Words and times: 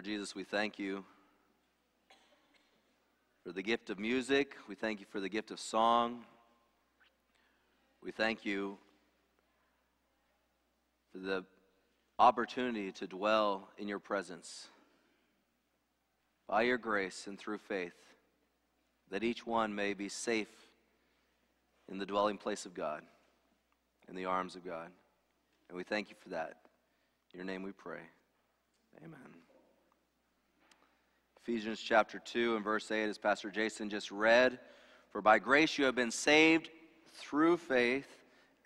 Lord 0.00 0.06
Jesus, 0.06 0.34
we 0.34 0.44
thank 0.44 0.78
you 0.78 1.04
for 3.44 3.52
the 3.52 3.60
gift 3.60 3.90
of 3.90 3.98
music. 3.98 4.56
We 4.66 4.74
thank 4.74 4.98
you 4.98 5.04
for 5.04 5.20
the 5.20 5.28
gift 5.28 5.50
of 5.50 5.60
song. 5.60 6.24
We 8.02 8.10
thank 8.10 8.46
you 8.46 8.78
for 11.12 11.18
the 11.18 11.44
opportunity 12.18 12.92
to 12.92 13.06
dwell 13.06 13.68
in 13.76 13.88
your 13.88 13.98
presence 13.98 14.68
by 16.48 16.62
your 16.62 16.78
grace 16.78 17.26
and 17.26 17.38
through 17.38 17.58
faith, 17.58 17.92
that 19.10 19.22
each 19.22 19.46
one 19.46 19.74
may 19.74 19.92
be 19.92 20.08
safe 20.08 20.70
in 21.90 21.98
the 21.98 22.06
dwelling 22.06 22.38
place 22.38 22.64
of 22.64 22.72
God, 22.72 23.02
in 24.08 24.16
the 24.16 24.24
arms 24.24 24.56
of 24.56 24.64
God. 24.64 24.88
And 25.68 25.76
we 25.76 25.84
thank 25.84 26.08
you 26.08 26.16
for 26.22 26.30
that. 26.30 26.56
In 27.34 27.40
your 27.40 27.44
name 27.46 27.62
we 27.62 27.72
pray. 27.72 28.00
Amen. 29.04 29.49
Ephesians 31.42 31.80
chapter 31.80 32.18
2 32.18 32.56
and 32.56 32.62
verse 32.62 32.90
8, 32.90 33.04
as 33.04 33.16
Pastor 33.16 33.50
Jason 33.50 33.88
just 33.88 34.10
read 34.10 34.58
For 35.10 35.22
by 35.22 35.38
grace 35.38 35.78
you 35.78 35.86
have 35.86 35.94
been 35.94 36.10
saved 36.10 36.68
through 37.14 37.56
faith, 37.56 38.06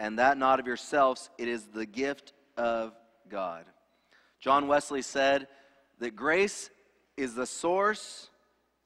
and 0.01 0.19
that 0.19 0.39
not 0.39 0.59
of 0.59 0.67
yourselves, 0.67 1.31
it 1.39 1.47
is 1.47 1.67
the 1.67 1.87
gift 1.87 2.33
of 2.57 2.93
God. 3.29 3.65
John 4.41 4.67
Wesley 4.67 5.03
said 5.03 5.47
that 6.01 6.17
grace 6.17 6.69
is 7.17 7.35
the 7.35 7.47
source 7.47 8.29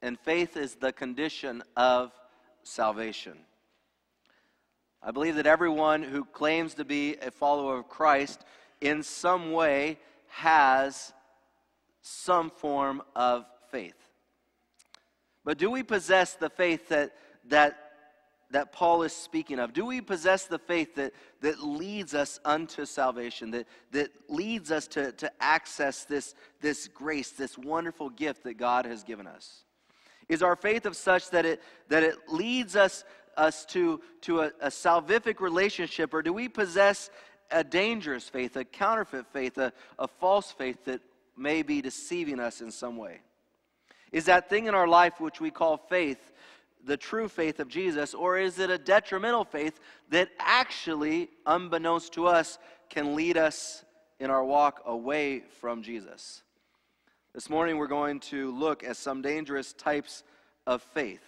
and 0.03 0.19
faith 0.19 0.55
is 0.55 0.75
the 0.75 0.93
condition 0.93 1.63
of 1.75 2.11
salvation. 2.61 3.39
I 5.01 5.09
believe 5.09 5.35
that 5.35 5.47
everyone 5.47 6.03
who 6.03 6.25
claims 6.25 6.75
to 6.75 6.85
be 6.85 7.15
a 7.15 7.31
follower 7.31 7.79
of 7.79 7.89
Christ 7.89 8.45
in 8.81 9.01
some 9.01 9.51
way 9.51 9.97
has 10.27 11.11
some 12.01 12.51
form 12.51 13.01
of 13.15 13.45
faith. 13.71 13.95
But 15.45 15.57
do 15.57 15.71
we 15.71 15.83
possess 15.83 16.33
the 16.35 16.49
faith 16.49 16.89
that, 16.89 17.13
that, 17.45 17.77
that 18.51 18.71
Paul 18.71 19.03
is 19.03 19.13
speaking 19.13 19.59
of? 19.59 19.73
Do 19.73 19.85
we 19.85 20.01
possess 20.01 20.45
the 20.45 20.59
faith 20.59 20.95
that, 20.95 21.13
that 21.41 21.63
leads 21.63 22.13
us 22.13 22.39
unto 22.45 22.85
salvation, 22.85 23.51
that, 23.51 23.67
that 23.91 24.09
leads 24.27 24.71
us 24.71 24.87
to, 24.89 25.11
to 25.13 25.31
access 25.39 26.03
this, 26.03 26.35
this 26.61 26.87
grace, 26.87 27.31
this 27.31 27.57
wonderful 27.57 28.09
gift 28.09 28.43
that 28.43 28.57
God 28.57 28.85
has 28.85 29.03
given 29.03 29.27
us? 29.27 29.63
Is 30.27 30.43
our 30.43 30.55
faith 30.55 30.85
of 30.85 30.95
such 30.95 31.31
that 31.31 31.45
it, 31.45 31.61
that 31.87 32.03
it 32.03 32.15
leads 32.27 32.75
us, 32.75 33.03
us 33.35 33.65
to, 33.65 34.01
to 34.21 34.41
a, 34.41 34.51
a 34.61 34.67
salvific 34.67 35.39
relationship, 35.39 36.13
or 36.13 36.21
do 36.21 36.33
we 36.33 36.47
possess 36.47 37.09
a 37.49 37.63
dangerous 37.63 38.29
faith, 38.29 38.55
a 38.55 38.63
counterfeit 38.63 39.25
faith, 39.33 39.57
a, 39.57 39.73
a 39.97 40.07
false 40.07 40.51
faith 40.51 40.85
that 40.85 41.01
may 41.35 41.63
be 41.63 41.81
deceiving 41.81 42.39
us 42.39 42.61
in 42.61 42.69
some 42.69 42.97
way? 42.97 43.21
Is 44.11 44.25
that 44.25 44.49
thing 44.49 44.65
in 44.65 44.75
our 44.75 44.87
life 44.87 45.19
which 45.19 45.39
we 45.39 45.51
call 45.51 45.77
faith 45.77 46.31
the 46.85 46.97
true 46.97 47.27
faith 47.27 47.59
of 47.59 47.67
Jesus, 47.67 48.13
or 48.13 48.37
is 48.37 48.59
it 48.59 48.69
a 48.69 48.77
detrimental 48.77 49.43
faith 49.43 49.79
that 50.09 50.29
actually, 50.39 51.29
unbeknownst 51.45 52.13
to 52.13 52.27
us, 52.27 52.57
can 52.89 53.15
lead 53.15 53.37
us 53.37 53.83
in 54.19 54.29
our 54.29 54.43
walk 54.43 54.81
away 54.85 55.43
from 55.59 55.83
Jesus? 55.83 56.43
This 57.33 57.49
morning, 57.49 57.77
we're 57.77 57.87
going 57.87 58.19
to 58.21 58.51
look 58.51 58.83
at 58.83 58.97
some 58.97 59.21
dangerous 59.21 59.73
types 59.73 60.23
of 60.65 60.81
faith. 60.81 61.23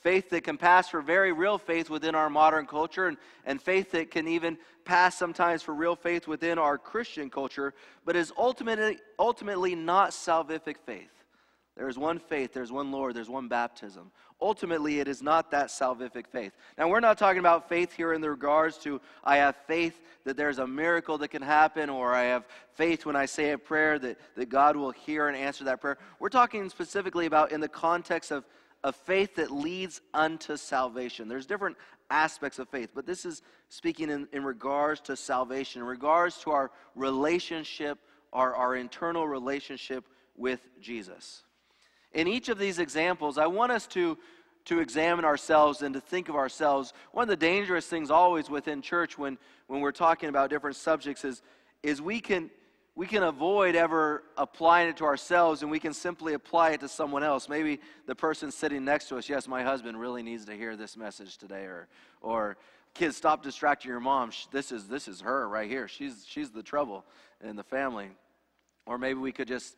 Faith 0.00 0.30
that 0.30 0.42
can 0.42 0.58
pass 0.58 0.88
for 0.88 1.00
very 1.00 1.32
real 1.32 1.58
faith 1.58 1.88
within 1.88 2.14
our 2.14 2.28
modern 2.28 2.66
culture, 2.66 3.06
and, 3.06 3.16
and 3.44 3.62
faith 3.62 3.92
that 3.92 4.10
can 4.10 4.26
even 4.26 4.58
pass 4.84 5.16
sometimes 5.16 5.62
for 5.62 5.74
real 5.74 5.94
faith 5.94 6.26
within 6.26 6.58
our 6.58 6.76
Christian 6.76 7.30
culture, 7.30 7.72
but 8.04 8.16
is 8.16 8.32
ultimately, 8.36 8.98
ultimately 9.18 9.76
not 9.76 10.10
salvific 10.10 10.76
faith. 10.84 11.21
There 11.76 11.88
is 11.88 11.96
one 11.96 12.18
faith, 12.18 12.52
there's 12.52 12.70
one 12.70 12.92
Lord, 12.92 13.14
there's 13.14 13.30
one 13.30 13.48
baptism. 13.48 14.10
Ultimately, 14.40 15.00
it 15.00 15.08
is 15.08 15.22
not 15.22 15.50
that 15.52 15.68
salvific 15.68 16.26
faith. 16.26 16.52
Now, 16.76 16.88
we're 16.88 17.00
not 17.00 17.16
talking 17.16 17.38
about 17.38 17.68
faith 17.68 17.92
here 17.92 18.12
in 18.12 18.20
the 18.20 18.28
regards 18.28 18.76
to 18.78 19.00
I 19.24 19.36
have 19.36 19.56
faith 19.66 20.00
that 20.24 20.36
there's 20.36 20.58
a 20.58 20.66
miracle 20.66 21.16
that 21.18 21.28
can 21.28 21.40
happen, 21.40 21.88
or 21.88 22.14
I 22.14 22.24
have 22.24 22.46
faith 22.74 23.06
when 23.06 23.16
I 23.16 23.24
say 23.24 23.52
a 23.52 23.58
prayer 23.58 23.98
that, 24.00 24.18
that 24.36 24.50
God 24.50 24.76
will 24.76 24.90
hear 24.90 25.28
and 25.28 25.36
answer 25.36 25.64
that 25.64 25.80
prayer. 25.80 25.96
We're 26.18 26.28
talking 26.28 26.68
specifically 26.68 27.26
about 27.26 27.52
in 27.52 27.60
the 27.60 27.68
context 27.68 28.30
of, 28.30 28.44
a 28.84 28.92
faith 28.92 29.36
that 29.36 29.50
leads 29.50 30.00
unto 30.12 30.56
salvation. 30.56 31.28
There's 31.28 31.46
different 31.46 31.76
aspects 32.10 32.58
of 32.58 32.68
faith, 32.68 32.90
but 32.94 33.06
this 33.06 33.24
is 33.24 33.42
speaking 33.68 34.10
in, 34.10 34.28
in 34.32 34.44
regards 34.44 35.00
to 35.02 35.16
salvation, 35.16 35.82
in 35.82 35.86
regards 35.86 36.38
to 36.38 36.50
our 36.50 36.70
relationship, 36.94 37.98
our, 38.32 38.54
our 38.54 38.76
internal 38.76 39.26
relationship 39.26 40.04
with 40.36 40.60
Jesus. 40.80 41.44
In 42.14 42.28
each 42.28 42.48
of 42.48 42.58
these 42.58 42.78
examples, 42.78 43.38
I 43.38 43.46
want 43.46 43.72
us 43.72 43.86
to, 43.88 44.18
to 44.66 44.80
examine 44.80 45.24
ourselves 45.24 45.82
and 45.82 45.94
to 45.94 46.00
think 46.00 46.28
of 46.28 46.36
ourselves. 46.36 46.92
One 47.12 47.22
of 47.22 47.28
the 47.28 47.36
dangerous 47.36 47.86
things 47.86 48.10
always 48.10 48.50
within 48.50 48.82
church 48.82 49.16
when, 49.16 49.38
when 49.66 49.80
we're 49.80 49.92
talking 49.92 50.28
about 50.28 50.50
different 50.50 50.76
subjects 50.76 51.24
is, 51.24 51.42
is 51.82 52.02
we, 52.02 52.20
can, 52.20 52.50
we 52.94 53.06
can 53.06 53.22
avoid 53.22 53.74
ever 53.74 54.24
applying 54.36 54.88
it 54.88 54.96
to 54.98 55.04
ourselves 55.04 55.62
and 55.62 55.70
we 55.70 55.80
can 55.80 55.94
simply 55.94 56.34
apply 56.34 56.72
it 56.72 56.80
to 56.80 56.88
someone 56.88 57.22
else. 57.22 57.48
Maybe 57.48 57.80
the 58.06 58.14
person 58.14 58.50
sitting 58.50 58.84
next 58.84 59.08
to 59.08 59.16
us, 59.16 59.28
yes, 59.28 59.48
my 59.48 59.62
husband 59.62 59.98
really 59.98 60.22
needs 60.22 60.44
to 60.46 60.52
hear 60.52 60.76
this 60.76 60.96
message 60.96 61.38
today. 61.38 61.64
Or, 61.64 61.88
or 62.20 62.56
kids, 62.92 63.16
stop 63.16 63.42
distracting 63.42 63.90
your 63.90 64.00
mom. 64.00 64.32
This 64.50 64.70
is, 64.70 64.86
this 64.86 65.08
is 65.08 65.22
her 65.22 65.48
right 65.48 65.68
here. 65.68 65.88
She's, 65.88 66.26
she's 66.28 66.50
the 66.50 66.62
trouble 66.62 67.06
in 67.42 67.56
the 67.56 67.64
family. 67.64 68.10
Or 68.84 68.98
maybe 68.98 69.18
we 69.20 69.32
could 69.32 69.48
just 69.48 69.76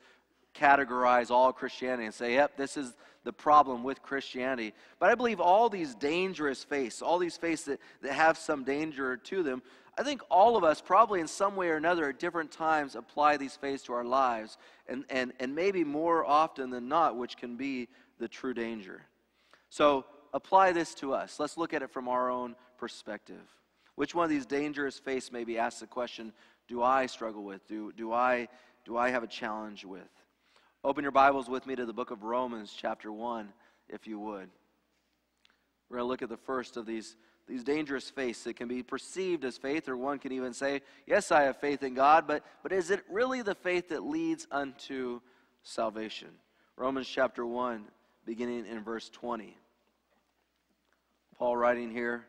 categorize 0.55 1.31
all 1.31 1.53
Christianity 1.53 2.05
and 2.05 2.15
say, 2.15 2.35
yep, 2.35 2.57
this 2.57 2.77
is 2.77 2.95
the 3.25 3.33
problem 3.33 3.83
with 3.83 4.03
Christianity. 4.03 4.73
But 4.99 5.11
I 5.11 5.15
believe 5.15 5.41
all 5.41 5.69
these 5.69 5.95
dangerous 5.95 6.63
faiths, 6.63 7.03
all 7.03 7.19
these 7.19 7.37
faiths 7.37 7.65
that, 7.65 7.81
that 8.03 8.13
have 8.13 8.39
some 8.39 8.65
danger 8.65 9.17
to 9.17 9.43
them, 9.43 9.63
I 9.97 10.03
think 10.03 10.23
all 10.31 10.57
of 10.57 10.65
us, 10.65 10.81
probably 10.81 11.21
in 11.21 11.29
some 11.29 11.55
way 11.55 11.69
or 11.69 11.77
another, 11.77 12.09
at 12.09 12.19
different 12.19 12.51
times, 12.51 12.97
apply 12.97 13.37
these 13.37 13.55
faiths 13.55 13.85
to 13.85 13.93
our 13.93 14.05
lives, 14.05 14.59
and, 14.89 15.05
and, 15.09 15.33
and 15.39 15.55
maybe 15.55 15.85
more 15.85 16.25
often 16.25 16.71
than 16.71 16.89
not, 16.89 17.17
which 17.17 17.37
can 17.37 17.57
be 17.57 17.89
the 18.19 18.29
true 18.29 18.55
danger. 18.55 19.03
So 19.71 20.05
apply 20.33 20.73
this 20.73 20.95
to 20.97 21.15
us. 21.15 21.39
Let's 21.39 21.57
look 21.57 21.73
at 21.75 21.83
it 21.83 21.91
from 21.91 22.09
our 22.09 22.31
own 22.31 22.57
perspective. 22.77 23.43
Which 23.95 24.15
one 24.15 24.25
of 24.25 24.31
these 24.31 24.47
dangerous 24.47 24.99
faiths 24.99 25.31
maybe 25.31 25.59
asks 25.59 25.81
the 25.81 25.87
question, 25.87 26.33
do 26.67 26.83
I 26.83 27.07
struggle 27.07 27.45
with? 27.45 27.67
Do, 27.69 27.93
do, 27.93 28.13
I, 28.13 28.49
do 28.85 28.97
I 28.97 29.11
have 29.11 29.23
a 29.23 29.29
challenge 29.29 29.85
with? 29.85 30.09
Open 30.85 31.03
your 31.03 31.13
Bibles 31.13 31.49
with 31.49 31.67
me 31.67 31.75
to 31.77 31.87
the 31.87 31.95
book 31.95 32.11
of 32.11 32.25
Romans, 32.25 32.71
chapter 32.77 33.11
1, 33.11 33.49
if 33.89 34.07
you 34.07 34.19
would. 34.19 34.51
We're 35.89 35.97
going 35.97 36.07
to 36.07 36.11
look 36.11 36.21
at 36.21 36.29
the 36.29 36.37
first 36.37 36.77
of 36.77 36.85
these, 36.85 37.17
these 37.49 37.65
dangerous 37.65 38.11
faiths 38.11 38.45
that 38.45 38.57
can 38.57 38.69
be 38.69 38.83
perceived 38.83 39.47
as 39.47 39.57
faith, 39.57 39.89
or 39.89 39.97
one 39.97 40.19
can 40.19 40.31
even 40.31 40.53
say, 40.53 40.83
Yes, 41.07 41.33
I 41.33 41.45
have 41.45 41.57
faith 41.57 41.83
in 41.83 41.95
God, 41.95 42.27
but, 42.27 42.45
but 42.63 42.71
is 42.71 42.91
it 42.91 43.03
really 43.11 43.41
the 43.41 43.55
faith 43.55 43.89
that 43.89 44.05
leads 44.05 44.47
unto 44.51 45.23
salvation? 45.63 46.29
Romans 46.77 47.09
chapter 47.09 47.47
1, 47.47 47.87
beginning 48.27 48.67
in 48.67 48.85
verse 48.85 49.09
20. 49.09 49.57
Paul 51.39 51.57
writing 51.57 51.93
here 51.93 52.27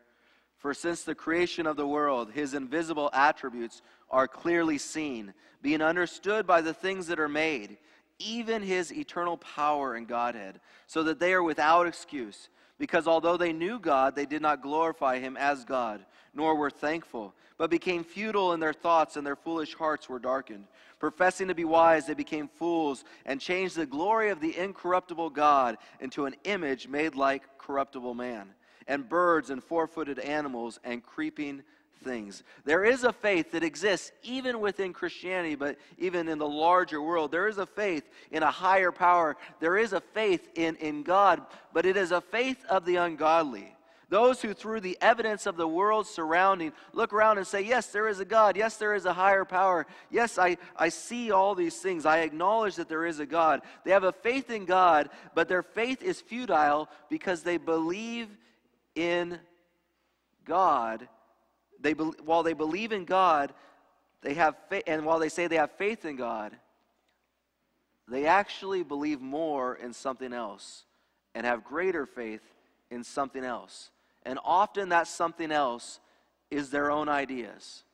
For 0.56 0.72
since 0.72 1.02
the 1.02 1.14
creation 1.14 1.66
of 1.66 1.76
the 1.76 1.86
world, 1.86 2.32
his 2.32 2.54
invisible 2.54 3.10
attributes 3.12 3.82
are 4.10 4.26
clearly 4.26 4.78
seen, 4.78 5.34
being 5.60 5.82
understood 5.82 6.46
by 6.46 6.62
the 6.62 6.72
things 6.72 7.08
that 7.08 7.20
are 7.20 7.28
made 7.28 7.76
even 8.18 8.62
his 8.62 8.92
eternal 8.92 9.36
power 9.36 9.94
and 9.94 10.06
Godhead, 10.06 10.60
so 10.86 11.02
that 11.04 11.18
they 11.18 11.32
are 11.32 11.42
without 11.42 11.86
excuse. 11.86 12.48
Because 12.78 13.06
although 13.06 13.36
they 13.36 13.52
knew 13.52 13.78
God, 13.78 14.14
they 14.14 14.26
did 14.26 14.42
not 14.42 14.62
glorify 14.62 15.18
him 15.18 15.36
as 15.36 15.64
God, 15.64 16.04
nor 16.34 16.54
were 16.54 16.70
thankful, 16.70 17.34
but 17.56 17.70
became 17.70 18.04
futile 18.04 18.52
in 18.52 18.60
their 18.60 18.74
thoughts, 18.74 19.16
and 19.16 19.26
their 19.26 19.36
foolish 19.36 19.74
hearts 19.74 20.08
were 20.08 20.18
darkened. 20.18 20.66
Professing 20.98 21.48
to 21.48 21.54
be 21.54 21.64
wise, 21.64 22.06
they 22.06 22.14
became 22.14 22.48
fools, 22.48 23.04
and 23.24 23.40
changed 23.40 23.76
the 23.76 23.86
glory 23.86 24.28
of 24.28 24.40
the 24.40 24.56
incorruptible 24.56 25.30
God 25.30 25.78
into 26.00 26.26
an 26.26 26.34
image 26.44 26.86
made 26.86 27.14
like 27.14 27.44
corruptible 27.58 28.14
man, 28.14 28.50
and 28.86 29.08
birds, 29.08 29.48
and 29.48 29.64
four 29.64 29.86
footed 29.86 30.18
animals, 30.18 30.78
and 30.84 31.02
creeping 31.02 31.62
things. 32.02 32.42
There 32.64 32.84
is 32.84 33.04
a 33.04 33.12
faith 33.12 33.52
that 33.52 33.64
exists 33.64 34.12
even 34.22 34.60
within 34.60 34.92
Christianity, 34.92 35.54
but 35.54 35.76
even 35.98 36.28
in 36.28 36.38
the 36.38 36.48
larger 36.48 37.02
world. 37.02 37.32
There 37.32 37.48
is 37.48 37.58
a 37.58 37.66
faith 37.66 38.04
in 38.30 38.42
a 38.42 38.50
higher 38.50 38.92
power. 38.92 39.36
There 39.60 39.76
is 39.76 39.92
a 39.92 40.00
faith 40.00 40.48
in, 40.54 40.76
in 40.76 41.02
God, 41.02 41.42
but 41.72 41.86
it 41.86 41.96
is 41.96 42.12
a 42.12 42.20
faith 42.20 42.64
of 42.68 42.84
the 42.84 42.96
ungodly. 42.96 43.72
Those 44.08 44.40
who, 44.40 44.54
through 44.54 44.82
the 44.82 44.96
evidence 45.00 45.46
of 45.46 45.56
the 45.56 45.66
world 45.66 46.06
surrounding, 46.06 46.72
look 46.92 47.12
around 47.12 47.38
and 47.38 47.46
say, 47.46 47.62
Yes, 47.62 47.88
there 47.88 48.06
is 48.06 48.20
a 48.20 48.24
God. 48.24 48.56
Yes, 48.56 48.76
there 48.76 48.94
is 48.94 49.04
a 49.04 49.12
higher 49.12 49.44
power. 49.44 49.84
Yes, 50.10 50.38
I, 50.38 50.58
I 50.76 50.90
see 50.90 51.32
all 51.32 51.56
these 51.56 51.76
things. 51.78 52.06
I 52.06 52.18
acknowledge 52.18 52.76
that 52.76 52.88
there 52.88 53.04
is 53.04 53.18
a 53.18 53.26
God. 53.26 53.62
They 53.84 53.90
have 53.90 54.04
a 54.04 54.12
faith 54.12 54.48
in 54.50 54.64
God, 54.64 55.10
but 55.34 55.48
their 55.48 55.64
faith 55.64 56.02
is 56.02 56.20
futile 56.20 56.88
because 57.10 57.42
they 57.42 57.56
believe 57.56 58.28
in 58.94 59.40
God 60.44 61.08
they, 61.80 61.92
while 61.92 62.42
they 62.42 62.52
believe 62.52 62.92
in 62.92 63.04
God, 63.04 63.52
they 64.22 64.34
have 64.34 64.56
faith, 64.68 64.84
and 64.86 65.04
while 65.04 65.18
they 65.18 65.28
say 65.28 65.46
they 65.46 65.56
have 65.56 65.72
faith 65.72 66.04
in 66.04 66.16
God, 66.16 66.56
they 68.08 68.26
actually 68.26 68.82
believe 68.82 69.20
more 69.20 69.74
in 69.74 69.92
something 69.92 70.32
else 70.32 70.84
and 71.34 71.44
have 71.44 71.64
greater 71.64 72.06
faith 72.06 72.42
in 72.90 73.04
something 73.04 73.44
else. 73.44 73.90
And 74.24 74.38
often 74.44 74.90
that 74.90 75.06
something 75.08 75.52
else 75.52 76.00
is 76.50 76.70
their 76.70 76.90
own 76.90 77.08
ideas, 77.08 77.84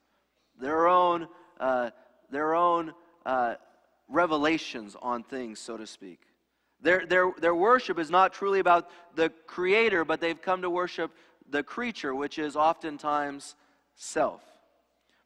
their 0.60 0.86
own, 0.86 1.28
uh, 1.58 1.90
their 2.30 2.54
own 2.54 2.92
uh, 3.24 3.54
revelations 4.08 4.96
on 5.00 5.22
things, 5.22 5.58
so 5.58 5.76
to 5.76 5.86
speak. 5.86 6.20
Their, 6.80 7.06
their, 7.06 7.32
their 7.38 7.54
worship 7.54 7.98
is 7.98 8.10
not 8.10 8.32
truly 8.32 8.58
about 8.58 8.90
the 9.14 9.30
Creator, 9.46 10.04
but 10.04 10.20
they've 10.20 10.40
come 10.40 10.62
to 10.62 10.70
worship 10.70 11.12
the 11.48 11.62
creature, 11.62 12.14
which 12.14 12.38
is 12.38 12.56
oftentimes 12.56 13.54
self. 13.96 14.42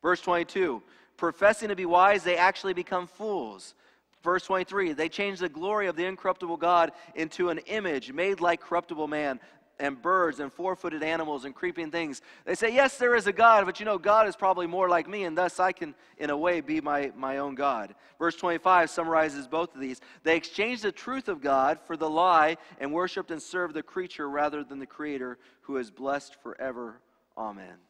Verse 0.03 0.21
22 0.21 0.83
professing 1.17 1.71
to 1.71 1.77
be 1.77 1.87
wise, 1.87 2.23
they 2.23 2.37
actually 2.37 2.75
become 2.75 3.07
fools. 3.07 3.75
Verse 4.23 4.45
23 4.45 4.93
they 4.93 5.09
change 5.09 5.39
the 5.39 5.49
glory 5.49 5.87
of 5.87 5.97
the 5.97 6.05
incorruptible 6.05 6.57
God 6.57 6.93
into 7.15 7.49
an 7.49 7.59
image 7.67 8.13
made 8.13 8.41
like 8.41 8.61
corruptible 8.61 9.09
man 9.09 9.41
and 9.79 10.01
birds 10.01 10.41
and 10.41 10.53
four 10.53 10.75
footed 10.77 11.03
animals 11.03 11.45
and 11.45 11.55
creeping 11.55 11.91
things. 11.91 12.23
They 12.45 12.55
say, 12.55 12.75
Yes, 12.75 12.99
there 12.99 13.15
is 13.15 13.27
a 13.27 13.33
God, 13.33 13.67
but 13.67 13.79
you 13.79 13.87
know, 13.87 13.99
God 13.99 14.27
is 14.27 14.37
probably 14.37 14.67
more 14.67 14.89
like 14.89 15.09
me, 15.09 15.25
and 15.25 15.37
thus 15.37 15.61
I 15.61 15.73
can, 15.73 15.95
in 16.19 16.31
a 16.31 16.37
way, 16.37 16.61
be 16.61 16.81
my, 16.81 17.13
my 17.17 17.39
own 17.39 17.55
God. 17.55 17.95
Verse 18.19 18.37
25 18.37 18.91
summarizes 18.91 19.47
both 19.47 19.75
of 19.75 19.81
these. 19.81 20.01
They 20.23 20.37
exchanged 20.37 20.83
the 20.83 20.93
truth 20.93 21.29
of 21.29 21.41
God 21.41 21.79
for 21.87 21.97
the 21.97 22.09
lie 22.09 22.57
and 22.79 22.93
worshiped 22.93 23.31
and 23.31 23.43
served 23.43 23.75
the 23.75 23.83
creature 23.83 24.29
rather 24.29 24.65
than 24.65 24.79
the 24.79 24.87
Creator 24.87 25.39
who 25.63 25.77
is 25.77 25.91
blessed 25.91 26.37
forever. 26.43 27.01
Amen. 27.37 27.86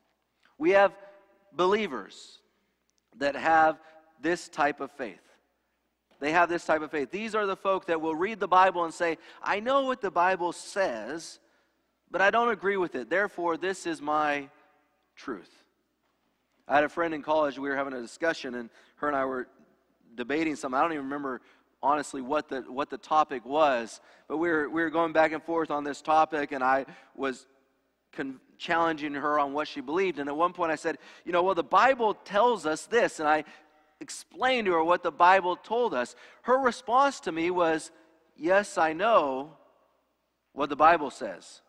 We 0.58 0.70
have 0.70 0.92
believers 1.52 2.38
that 3.18 3.36
have 3.36 3.78
this 4.20 4.48
type 4.48 4.80
of 4.80 4.90
faith. 4.92 5.20
They 6.18 6.32
have 6.32 6.48
this 6.48 6.64
type 6.64 6.82
of 6.82 6.90
faith. 6.90 7.10
These 7.10 7.34
are 7.34 7.46
the 7.46 7.56
folk 7.56 7.86
that 7.86 8.00
will 8.00 8.14
read 8.14 8.40
the 8.40 8.48
Bible 8.48 8.84
and 8.84 8.94
say, 8.94 9.18
I 9.42 9.60
know 9.60 9.82
what 9.82 10.00
the 10.00 10.10
Bible 10.10 10.52
says, 10.52 11.38
but 12.10 12.20
I 12.20 12.30
don't 12.30 12.50
agree 12.50 12.76
with 12.76 12.94
it. 12.94 13.10
Therefore, 13.10 13.56
this 13.56 13.86
is 13.86 14.00
my 14.00 14.48
truth. 15.14 15.50
I 16.68 16.74
had 16.74 16.84
a 16.84 16.88
friend 16.88 17.14
in 17.14 17.22
college, 17.22 17.58
we 17.58 17.68
were 17.68 17.76
having 17.76 17.92
a 17.92 18.00
discussion, 18.00 18.54
and 18.54 18.70
her 18.96 19.08
and 19.08 19.16
I 19.16 19.24
were 19.24 19.46
debating 20.14 20.56
something. 20.56 20.76
I 20.76 20.82
don't 20.82 20.92
even 20.92 21.04
remember 21.04 21.40
honestly 21.82 22.22
what 22.22 22.48
the 22.48 22.62
what 22.62 22.90
the 22.90 22.98
topic 22.98 23.44
was, 23.44 24.00
but 24.26 24.38
we 24.38 24.48
were 24.48 24.68
we 24.68 24.82
were 24.82 24.90
going 24.90 25.12
back 25.12 25.32
and 25.32 25.42
forth 25.42 25.70
on 25.70 25.84
this 25.84 26.02
topic, 26.02 26.52
and 26.52 26.64
I 26.64 26.86
was 27.14 27.46
con- 28.12 28.40
challenging 28.58 29.14
her 29.14 29.38
on 29.38 29.52
what 29.52 29.68
she 29.68 29.80
believed. 29.80 30.18
And 30.18 30.28
at 30.28 30.36
one 30.36 30.52
point, 30.52 30.70
I 30.70 30.76
said, 30.76 30.98
"You 31.24 31.32
know, 31.32 31.42
well, 31.42 31.54
the 31.54 31.62
Bible 31.62 32.14
tells 32.14 32.66
us 32.66 32.86
this," 32.86 33.20
and 33.20 33.28
I 33.28 33.44
explained 34.00 34.66
to 34.66 34.72
her 34.72 34.84
what 34.84 35.02
the 35.02 35.12
Bible 35.12 35.56
told 35.56 35.94
us. 35.94 36.14
Her 36.42 36.58
response 36.58 37.20
to 37.20 37.32
me 37.32 37.50
was, 37.50 37.90
"Yes, 38.36 38.78
I 38.78 38.92
know 38.92 39.56
what 40.52 40.68
the 40.68 40.76
Bible 40.76 41.10
says." 41.10 41.62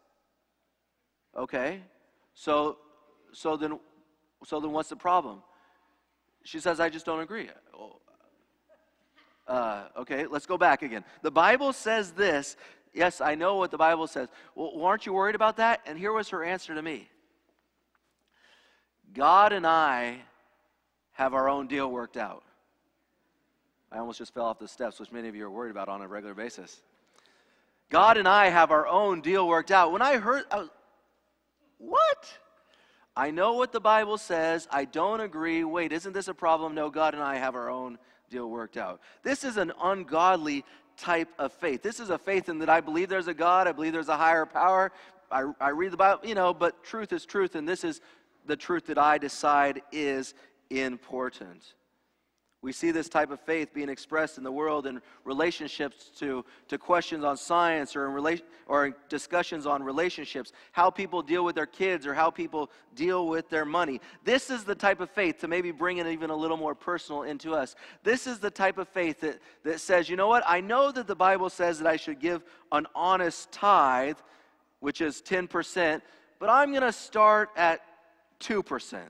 Okay, 1.35 1.83
so 2.33 2.77
so 3.31 3.57
then 3.57 3.79
so 4.43 4.59
then 4.59 4.71
what's 4.71 4.89
the 4.89 4.95
problem? 4.95 5.43
She 6.43 6.59
says, 6.59 6.79
"I 6.79 6.89
just 6.89 7.05
don't 7.05 7.19
agree." 7.19 7.49
Uh, 9.47 9.87
okay, 9.95 10.25
let's 10.25 10.45
go 10.45 10.57
back 10.57 10.81
again. 10.81 11.05
The 11.21 11.31
Bible 11.31 11.71
says 11.71 12.11
this. 12.11 12.57
Yes, 12.93 13.21
I 13.21 13.35
know 13.35 13.55
what 13.55 13.71
the 13.71 13.77
Bible 13.77 14.07
says. 14.07 14.29
Well, 14.55 14.71
aren't 14.83 15.05
you 15.05 15.13
worried 15.13 15.35
about 15.35 15.57
that? 15.57 15.81
And 15.85 15.97
here 15.97 16.11
was 16.11 16.29
her 16.29 16.43
answer 16.43 16.73
to 16.73 16.81
me 16.81 17.09
God 19.13 19.53
and 19.53 19.65
I 19.65 20.19
have 21.13 21.33
our 21.33 21.49
own 21.49 21.67
deal 21.67 21.89
worked 21.89 22.17
out. 22.17 22.43
I 23.91 23.99
almost 23.99 24.19
just 24.19 24.33
fell 24.33 24.45
off 24.45 24.59
the 24.59 24.67
steps, 24.67 24.99
which 24.99 25.11
many 25.11 25.27
of 25.27 25.35
you 25.35 25.45
are 25.45 25.51
worried 25.51 25.71
about 25.71 25.87
on 25.89 26.01
a 26.01 26.07
regular 26.07 26.35
basis. 26.35 26.81
God 27.89 28.17
and 28.17 28.27
I 28.27 28.49
have 28.49 28.71
our 28.71 28.85
own 28.85 29.21
deal 29.21 29.47
worked 29.47 29.71
out. 29.71 29.91
When 29.91 30.01
I 30.01 30.17
heard, 30.17 30.43
I 30.51 30.57
was, 30.57 30.69
what? 31.77 32.37
I 33.15 33.31
know 33.31 33.53
what 33.53 33.71
the 33.71 33.79
Bible 33.79 34.17
says. 34.17 34.67
I 34.69 34.85
don't 34.85 35.21
agree. 35.21 35.63
Wait, 35.63 35.91
isn't 35.91 36.13
this 36.13 36.27
a 36.27 36.33
problem? 36.33 36.75
No, 36.75 36.89
God 36.89 37.13
and 37.13 37.23
I 37.23 37.37
have 37.37 37.55
our 37.55 37.69
own 37.69 37.97
deal 38.29 38.49
worked 38.49 38.77
out. 38.77 38.99
This 39.23 39.43
is 39.43 39.57
an 39.57 39.71
ungodly 39.81 40.65
type 40.97 41.29
of 41.39 41.53
faith. 41.53 41.81
This 41.81 41.99
is 41.99 42.09
a 42.09 42.17
faith 42.17 42.49
in 42.49 42.59
that 42.59 42.69
I 42.69 42.81
believe 42.81 43.09
there's 43.09 43.27
a 43.27 43.33
God, 43.33 43.67
I 43.67 43.71
believe 43.71 43.93
there's 43.93 44.09
a 44.09 44.17
higher 44.17 44.45
power. 44.45 44.91
I, 45.31 45.51
I 45.59 45.69
read 45.69 45.91
the 45.91 45.97
Bible, 45.97 46.27
you 46.27 46.35
know, 46.35 46.53
but 46.53 46.83
truth 46.83 47.13
is 47.13 47.25
truth, 47.25 47.55
and 47.55 47.67
this 47.67 47.83
is 47.83 48.01
the 48.45 48.55
truth 48.55 48.87
that 48.87 48.97
I 48.97 49.17
decide 49.17 49.81
is 49.91 50.33
important. 50.69 51.73
We 52.67 52.73
see 52.73 52.91
this 52.91 53.07
type 53.07 53.31
of 53.31 53.39
faith 53.39 53.73
being 53.73 53.87
expressed 53.87 54.37
in 54.37 54.43
the 54.43 54.51
world 54.51 54.87
in 54.87 55.01
relationships 55.23 56.11
to, 56.19 56.43
to 56.67 56.77
questions 56.77 57.23
on 57.23 57.37
science 57.37 57.95
or 57.95 58.07
in, 58.07 58.11
relation, 58.11 58.45
or 58.67 58.87
in 58.87 58.95
discussions 59.07 59.65
on 59.65 59.81
relationships, 59.81 60.51
how 60.73 60.89
people 60.89 61.21
deal 61.21 61.45
with 61.45 61.55
their 61.55 61.65
kids 61.65 62.05
or 62.05 62.13
how 62.13 62.29
people 62.29 62.69
deal 62.93 63.29
with 63.29 63.49
their 63.49 63.63
money. 63.63 64.01
This 64.25 64.49
is 64.49 64.65
the 64.65 64.75
type 64.75 64.99
of 64.99 65.09
faith, 65.09 65.37
to 65.37 65.47
maybe 65.47 65.71
bring 65.71 65.99
it 65.99 66.07
even 66.07 66.29
a 66.29 66.35
little 66.35 66.57
more 66.57 66.75
personal 66.75 67.23
into 67.23 67.53
us. 67.53 67.73
This 68.03 68.27
is 68.27 68.39
the 68.39 68.51
type 68.51 68.77
of 68.77 68.89
faith 68.89 69.21
that, 69.21 69.39
that 69.63 69.79
says, 69.79 70.09
you 70.09 70.17
know 70.17 70.27
what, 70.27 70.43
I 70.45 70.59
know 70.59 70.91
that 70.91 71.07
the 71.07 71.15
Bible 71.15 71.49
says 71.49 71.79
that 71.79 71.87
I 71.87 71.95
should 71.95 72.19
give 72.19 72.43
an 72.73 72.85
honest 72.93 73.49
tithe, 73.49 74.17
which 74.81 74.99
is 74.99 75.21
10%, 75.21 76.01
but 76.37 76.49
I'm 76.49 76.71
going 76.71 76.81
to 76.81 76.91
start 76.91 77.47
at 77.55 77.79
2%. 78.41 79.03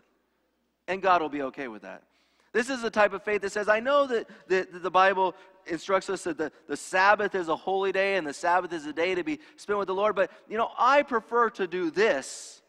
And 0.87 1.01
God 1.01 1.23
will 1.23 1.29
be 1.29 1.41
okay 1.41 1.67
with 1.67 1.81
that. 1.81 2.03
This 2.53 2.69
is 2.69 2.81
the 2.81 2.89
type 2.89 3.13
of 3.13 3.23
faith 3.23 3.41
that 3.41 3.51
says, 3.51 3.69
I 3.69 3.79
know 3.79 4.07
that, 4.07 4.27
that, 4.47 4.71
that 4.71 4.83
the 4.83 4.91
Bible 4.91 5.35
instructs 5.65 6.09
us 6.09 6.23
that 6.23 6.37
the, 6.37 6.51
the 6.67 6.77
Sabbath 6.77 7.35
is 7.35 7.49
a 7.49 7.55
holy 7.55 7.91
day 7.91 8.15
and 8.15 8.25
the 8.25 8.33
Sabbath 8.33 8.71
is 8.73 8.85
a 8.85 8.93
day 8.93 9.15
to 9.15 9.23
be 9.23 9.39
spent 9.57 9.77
with 9.79 9.87
the 9.87 9.93
Lord, 9.93 10.15
but, 10.15 10.31
you 10.49 10.57
know, 10.57 10.71
I 10.77 11.03
prefer 11.03 11.49
to 11.51 11.67
do 11.67 11.91
this 11.91 12.61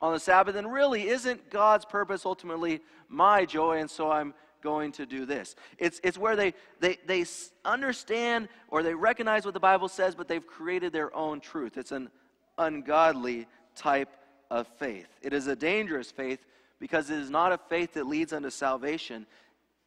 on 0.00 0.12
the 0.12 0.20
Sabbath, 0.20 0.56
and 0.56 0.72
really 0.72 1.08
isn't 1.08 1.48
God's 1.48 1.84
purpose 1.84 2.26
ultimately 2.26 2.80
my 3.08 3.44
joy, 3.44 3.78
and 3.78 3.88
so 3.88 4.10
I'm 4.10 4.34
going 4.60 4.92
to 4.92 5.06
do 5.06 5.26
this. 5.26 5.54
It's, 5.78 6.00
it's 6.02 6.18
where 6.18 6.36
they, 6.36 6.54
they, 6.80 6.98
they 7.06 7.24
understand 7.64 8.48
or 8.68 8.82
they 8.82 8.94
recognize 8.94 9.44
what 9.44 9.54
the 9.54 9.60
Bible 9.60 9.88
says, 9.88 10.14
but 10.14 10.28
they've 10.28 10.46
created 10.46 10.92
their 10.92 11.14
own 11.14 11.40
truth. 11.40 11.76
It's 11.76 11.92
an 11.92 12.10
ungodly 12.58 13.46
type 13.74 14.16
of 14.50 14.66
faith. 14.78 15.08
It 15.22 15.32
is 15.32 15.46
a 15.46 15.56
dangerous 15.56 16.10
faith 16.10 16.44
because 16.82 17.10
it 17.10 17.18
is 17.20 17.30
not 17.30 17.52
a 17.52 17.58
faith 17.68 17.94
that 17.94 18.08
leads 18.08 18.32
unto 18.32 18.50
salvation. 18.50 19.24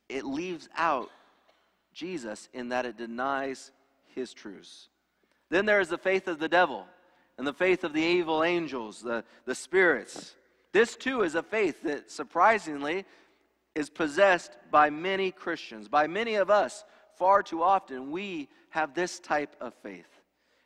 It 0.08 0.24
leaves 0.24 0.70
out 0.78 1.12
Jesus 1.94 2.48
in 2.54 2.70
that 2.70 2.86
it 2.86 2.96
denies 2.96 3.74
his 4.16 4.34
truths. 4.34 4.88
Then 5.50 5.66
there 5.66 5.82
is 5.82 5.90
the 5.90 5.98
faith 5.98 6.30
of 6.30 6.40
the 6.40 6.48
devil 6.48 6.86
and 7.38 7.46
the 7.46 7.52
faith 7.52 7.84
of 7.84 7.92
the 7.92 8.02
evil 8.02 8.46
angels, 8.46 9.02
the, 9.02 9.26
the 9.44 9.56
spirits. 9.56 10.36
This 10.72 10.96
too 10.96 11.24
is 11.24 11.36
a 11.36 11.44
faith 11.44 11.84
that 11.84 12.10
surprisingly 12.10 13.04
is 13.76 13.90
possessed 13.90 14.54
by 14.72 14.90
many 14.90 15.32
Christians, 15.32 15.90
by 15.90 16.08
many 16.08 16.36
of 16.36 16.50
us. 16.50 16.86
Far 17.18 17.44
too 17.44 17.62
often, 17.62 18.10
we 18.10 18.48
have 18.70 18.94
this 18.94 19.20
type 19.20 19.54
of 19.60 19.74
faith. 19.84 20.08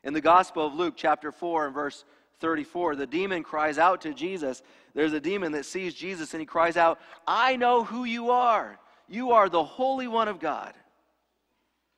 In 0.04 0.14
the 0.14 0.22
Gospel 0.22 0.68
of 0.68 0.76
Luke, 0.76 0.94
chapter 0.96 1.32
4, 1.32 1.66
and 1.66 1.74
verse 1.74 2.06
34, 2.40 2.96
the 2.98 3.08
demon 3.08 3.42
cries 3.44 3.80
out 3.80 4.02
to 4.02 4.14
Jesus. 4.14 4.62
There's 4.94 5.14
a 5.14 5.20
demon 5.20 5.52
that 5.54 5.66
sees 5.66 5.94
Jesus 5.94 6.34
and 6.34 6.42
he 6.42 6.46
cries 6.46 6.78
out, 6.78 7.00
I 7.28 7.56
know 7.56 7.84
who 7.84 8.06
you 8.06 8.32
are. 8.32 8.80
You 9.08 9.32
are 9.32 9.50
the 9.50 9.64
Holy 9.64 10.08
One 10.08 10.28
of 10.28 10.40
God. 10.40 10.74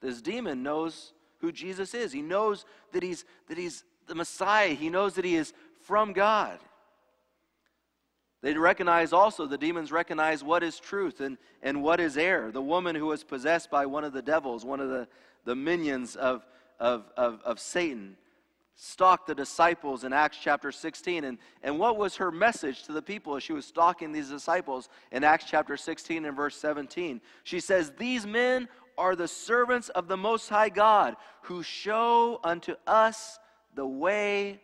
This 0.02 0.22
demon 0.22 0.64
knows 0.64 1.14
who 1.40 1.52
Jesus 1.52 1.94
is. 1.94 2.12
He 2.12 2.22
knows 2.22 2.66
that 2.92 3.04
he's, 3.04 3.26
that 3.48 3.58
he's 3.58 3.84
the 4.08 4.16
Messiah, 4.16 4.74
he 4.74 4.90
knows 4.90 5.14
that 5.14 5.26
he 5.26 5.36
is 5.36 5.54
from 5.86 6.14
God. 6.14 6.60
They 8.42 8.54
recognize 8.56 9.14
also, 9.14 9.46
the 9.46 9.58
demons 9.58 9.92
recognize 9.92 10.44
what 10.44 10.64
is 10.64 10.80
truth 10.80 11.22
and, 11.22 11.38
and 11.62 11.84
what 11.84 12.00
is 12.00 12.18
error. 12.18 12.52
The 12.52 12.62
woman 12.62 12.96
who 12.96 13.06
was 13.06 13.24
possessed 13.24 13.70
by 13.70 13.86
one 13.86 14.04
of 14.04 14.14
the 14.14 14.22
devils, 14.22 14.66
one 14.66 14.80
of 14.80 14.90
the, 14.90 15.08
the 15.46 15.56
minions 15.56 16.16
of, 16.16 16.46
of, 16.80 17.06
of, 17.16 17.40
of 17.46 17.60
Satan, 17.60 18.18
stalked 18.76 19.28
the 19.28 19.36
disciples 19.36 20.04
in 20.04 20.14
Acts 20.14 20.38
chapter 20.42 20.72
16. 20.72 21.24
And, 21.24 21.38
and 21.64 21.78
what 21.78 21.98
was 21.98 22.16
her 22.16 22.32
message 22.32 22.84
to 22.84 22.94
the 22.94 23.02
people 23.02 23.36
as 23.36 23.44
she 23.44 23.54
was 23.54 23.66
stalking 23.66 24.12
these 24.12 24.30
disciples 24.30 24.90
in 25.12 25.24
Acts 25.24 25.46
chapter 25.48 25.78
16 25.78 26.26
and 26.26 26.36
verse 26.36 26.56
17? 26.56 27.22
She 27.44 27.60
says, 27.60 27.92
These 27.98 28.26
men 28.26 28.68
are 28.98 29.16
the 29.16 29.28
servants 29.28 29.90
of 29.90 30.08
the 30.08 30.18
Most 30.18 30.50
High 30.50 30.70
God 30.70 31.16
who 31.44 31.64
show 31.64 32.40
unto 32.44 32.76
us 32.88 33.40
the 33.76 33.88
way 33.88 34.60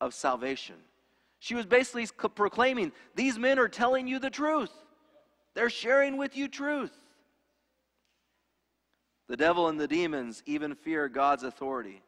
of 0.00 0.14
salvation. 0.14 0.76
She 1.38 1.54
was 1.54 1.66
basically 1.66 2.06
proclaiming, 2.34 2.92
These 3.14 3.38
men 3.38 3.58
are 3.58 3.68
telling 3.68 4.06
you 4.06 4.18
the 4.18 4.30
truth, 4.30 4.72
they're 5.54 5.70
sharing 5.70 6.16
with 6.16 6.36
you 6.36 6.48
truth. 6.48 6.92
The 9.28 9.36
devil 9.36 9.68
and 9.68 9.80
the 9.80 9.88
demons 9.88 10.42
even 10.46 10.74
fear 10.74 11.08
God's 11.08 11.42
authority. 11.42 12.02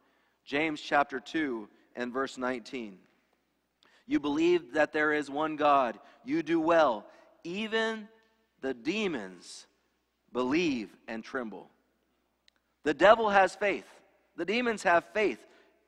James 0.48 0.80
chapter 0.80 1.20
2 1.20 1.68
and 1.94 2.10
verse 2.10 2.38
19. 2.38 2.96
You 4.06 4.18
believe 4.18 4.72
that 4.72 4.94
there 4.94 5.12
is 5.12 5.28
one 5.28 5.56
God. 5.56 5.98
You 6.24 6.42
do 6.42 6.58
well. 6.58 7.04
Even 7.44 8.08
the 8.62 8.72
demons 8.72 9.66
believe 10.32 10.88
and 11.06 11.22
tremble. 11.22 11.68
The 12.82 12.94
devil 12.94 13.28
has 13.28 13.54
faith. 13.54 13.84
The 14.36 14.46
demons 14.46 14.82
have 14.84 15.04
faith 15.12 15.38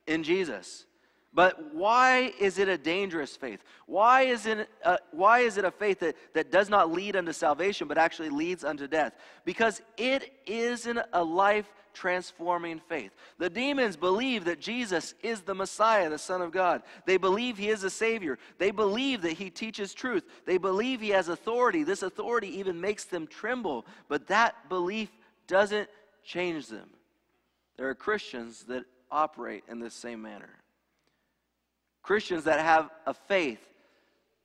in 0.06 0.22
Jesus. 0.22 0.84
But 1.32 1.72
why 1.72 2.34
is 2.38 2.58
it 2.58 2.68
a 2.68 2.76
dangerous 2.76 3.36
faith? 3.36 3.62
Why 3.86 4.22
is 4.22 4.44
it 4.44 4.68
a, 4.84 4.98
why 5.12 5.38
is 5.38 5.56
it 5.56 5.64
a 5.64 5.70
faith 5.70 6.00
that, 6.00 6.16
that 6.34 6.50
does 6.50 6.68
not 6.68 6.92
lead 6.92 7.16
unto 7.16 7.32
salvation, 7.32 7.88
but 7.88 7.96
actually 7.96 8.28
leads 8.28 8.62
unto 8.62 8.86
death? 8.86 9.14
Because 9.46 9.80
it 9.96 10.30
isn't 10.44 10.98
a 11.14 11.24
life 11.24 11.70
transforming 12.00 12.80
faith. 12.80 13.12
The 13.36 13.50
demons 13.50 13.94
believe 13.94 14.46
that 14.46 14.58
Jesus 14.58 15.14
is 15.22 15.42
the 15.42 15.54
Messiah, 15.54 16.08
the 16.08 16.16
Son 16.16 16.40
of 16.40 16.50
God. 16.50 16.82
They 17.04 17.18
believe 17.18 17.58
he 17.58 17.68
is 17.68 17.84
a 17.84 17.90
Savior. 17.90 18.38
They 18.56 18.70
believe 18.70 19.20
that 19.20 19.34
he 19.34 19.50
teaches 19.50 19.92
truth. 19.92 20.24
They 20.46 20.56
believe 20.56 21.02
he 21.02 21.10
has 21.10 21.28
authority. 21.28 21.82
This 21.82 22.02
authority 22.02 22.58
even 22.58 22.80
makes 22.80 23.04
them 23.04 23.26
tremble. 23.26 23.84
But 24.08 24.28
that 24.28 24.70
belief 24.70 25.10
doesn't 25.46 25.90
change 26.24 26.68
them. 26.68 26.88
There 27.76 27.90
are 27.90 27.94
Christians 27.94 28.64
that 28.68 28.84
operate 29.10 29.64
in 29.68 29.78
this 29.78 29.92
same 29.92 30.22
manner. 30.22 30.48
Christians 32.02 32.44
that 32.44 32.60
have 32.60 32.88
a 33.06 33.12
faith 33.12 33.60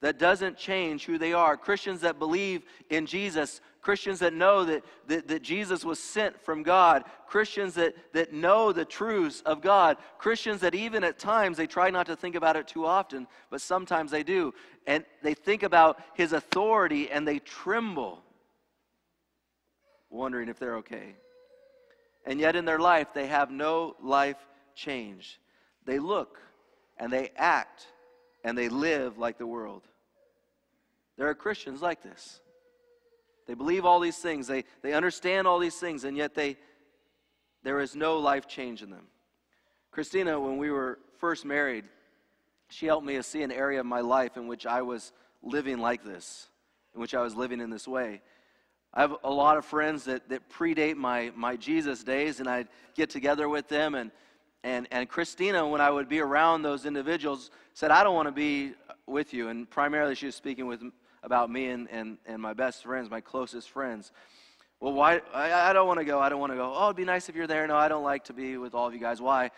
that 0.02 0.20
doesn't 0.20 0.58
change 0.58 1.06
who 1.06 1.18
they 1.18 1.34
are, 1.34 1.58
Christians 1.58 2.02
that 2.02 2.20
believe 2.20 2.64
in 2.90 3.06
Jesus, 3.06 3.62
Christians 3.82 4.20
that 4.20 4.34
know 4.34 4.66
that, 4.66 4.84
that, 5.08 5.28
that, 5.28 5.42
Jesus 5.42 5.86
was 5.86 6.00
sent 6.00 6.40
from 6.44 6.64
God, 6.64 7.04
Christians 7.28 7.75
that, 7.75 7.96
that 8.14 8.34
know 8.34 8.72
the 8.72 8.84
truths 8.84 9.42
of 9.46 9.62
God, 9.62 9.98
Christians 10.18 10.62
that 10.62 10.75
even 10.75 11.04
at 11.04 11.18
times 11.18 11.56
they 11.56 11.68
try 11.68 11.90
not 11.90 12.08
to 12.08 12.16
think 12.16 12.36
about 12.36 12.56
it 12.56 12.68
too 12.68 12.86
often, 12.86 13.28
but 13.50 13.62
sometimes 13.62 14.12
they 14.12 14.24
do. 14.24 14.54
And 14.86 15.06
they 15.24 15.34
think 15.34 15.64
about 15.64 16.00
his 16.14 16.34
authority 16.34 17.10
and 17.10 17.28
they 17.28 17.40
tremble, 17.40 18.22
wondering 20.10 20.50
if 20.50 20.60
they're 20.60 20.78
okay. 20.78 21.16
And 22.25 22.40
yet 22.40 22.56
in 22.56 22.66
their 22.66 22.80
life, 22.80 23.08
they 23.14 23.28
have 23.28 23.52
no 23.52 23.96
life 24.02 24.48
change. 24.75 25.40
They 25.86 26.00
look 26.00 26.40
and 26.98 27.14
they 27.14 27.32
act 27.38 27.88
and 28.46 28.56
they 28.56 28.70
live 28.70 29.18
like 29.18 29.40
the 29.40 29.48
world. 29.48 29.82
There 31.18 31.28
are 31.28 31.34
Christians 31.34 31.82
like 31.82 32.04
this. 32.04 32.40
They 33.48 33.56
believe 33.56 33.86
all 33.86 34.00
these 34.00 34.18
things, 34.18 34.48
they, 34.48 34.64
they 34.82 34.94
understand 34.94 35.48
all 35.48 35.60
these 35.60 35.75
things, 35.75 36.04
and 36.04 36.16
yet 36.16 36.36
they, 36.36 36.58
there 37.64 37.80
is 37.80 37.96
no 37.96 38.20
life 38.20 38.48
change 38.48 38.84
in 38.84 38.92
them. 38.92 39.08
Christina, 39.92 40.40
when 40.40 40.58
we 40.58 40.70
were 40.70 41.00
first 41.18 41.44
married, 41.44 41.86
she 42.70 42.86
helped 42.86 43.06
me 43.06 43.16
to 43.16 43.24
see 43.24 43.42
an 43.42 43.52
area 43.52 43.80
of 43.80 43.86
my 43.88 44.02
life 44.02 44.38
in 44.38 44.48
which 44.48 44.66
I 44.68 44.84
was 44.84 45.12
living 45.42 45.80
like 45.80 46.04
this, 46.04 46.48
in 46.94 47.02
which 47.02 47.16
I 47.16 47.22
was 47.22 47.36
living 47.36 47.60
in 47.60 47.72
this 47.72 47.88
way. 47.88 48.22
I 48.94 49.02
have 49.02 49.16
a 49.24 49.32
lot 49.32 49.58
of 49.58 49.66
friends 49.66 50.04
that, 50.06 50.30
that 50.30 50.50
predate 50.50 50.98
my, 50.98 51.32
my 51.36 51.56
Jesus 51.56 52.04
days, 52.04 52.40
and 52.40 52.48
I'd 52.48 52.68
get 52.94 53.10
together 53.10 53.50
with 53.50 53.68
them, 53.70 53.96
and 53.96 54.12
and, 54.65 54.88
and 54.89 55.07
Christina, 55.07 55.67
when 55.67 55.79
I 55.79 55.91
would 55.91 56.10
be 56.10 56.22
around 56.22 56.63
those 56.63 56.88
individuals, 56.88 57.51
said, 57.75 57.91
I 57.91 58.03
don't 58.03 58.15
want 58.15 58.27
to 58.27 58.31
be 58.31 58.74
with 59.05 59.31
you. 59.31 59.50
And 59.50 59.69
primarily, 59.69 60.15
she 60.15 60.25
was 60.25 60.34
speaking 60.34 60.65
with, 60.65 60.81
about 61.22 61.51
me 61.51 61.67
and, 61.67 61.88
and, 61.91 62.17
and 62.25 62.41
my 62.41 62.53
best 62.53 62.81
friends, 62.81 63.07
my 63.07 63.22
closest 63.22 63.69
friends. 63.69 64.12
Well, 64.79 64.93
why? 64.93 65.22
I, 65.36 65.69
I 65.69 65.74
don't 65.74 65.88
want 65.88 66.00
to 66.00 66.03
go. 66.03 66.19
I 66.19 66.29
don't 66.29 66.39
want 66.39 66.51
to 66.51 66.55
go. 66.55 66.74
Oh, 66.75 66.86
it'd 66.86 66.95
be 66.95 67.05
nice 67.05 67.29
if 67.29 67.36
you're 67.36 67.45
there. 67.45 67.67
No, 67.67 67.75
I 67.75 67.88
don't 67.88 68.03
like 68.03 68.24
to 68.24 68.34
be 68.34 68.57
with 68.57 68.74
all 68.74 68.88
of 68.88 68.93
you 68.95 69.00
guys. 69.00 69.22
Why? 69.22 69.51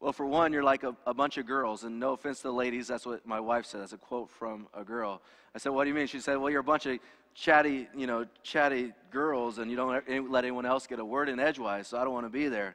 Well, 0.00 0.14
for 0.14 0.24
one, 0.24 0.54
you're 0.54 0.64
like 0.64 0.84
a, 0.84 0.96
a 1.06 1.12
bunch 1.12 1.36
of 1.36 1.44
girls. 1.44 1.84
And 1.84 2.00
no 2.00 2.14
offense 2.14 2.38
to 2.38 2.44
the 2.44 2.54
ladies, 2.54 2.88
that's 2.88 3.04
what 3.04 3.26
my 3.26 3.40
wife 3.40 3.66
said. 3.66 3.82
That's 3.82 3.92
a 3.92 3.98
quote 3.98 4.30
from 4.30 4.68
a 4.72 4.84
girl. 4.84 5.20
I 5.54 5.58
said, 5.58 5.68
What 5.68 5.84
do 5.84 5.90
you 5.90 5.94
mean? 5.94 6.06
She 6.06 6.18
said, 6.18 6.38
Well, 6.38 6.48
you're 6.50 6.60
a 6.60 6.64
bunch 6.64 6.86
of 6.86 6.98
chatty, 7.34 7.88
you 7.94 8.06
know, 8.06 8.24
chatty 8.42 8.94
girls, 9.10 9.58
and 9.58 9.70
you 9.70 9.76
don't 9.76 10.30
let 10.30 10.44
anyone 10.44 10.64
else 10.64 10.86
get 10.86 10.98
a 10.98 11.04
word 11.04 11.28
in 11.28 11.38
edgewise, 11.38 11.88
so 11.88 11.98
I 11.98 12.04
don't 12.04 12.14
want 12.14 12.24
to 12.24 12.30
be 12.30 12.48
there. 12.48 12.74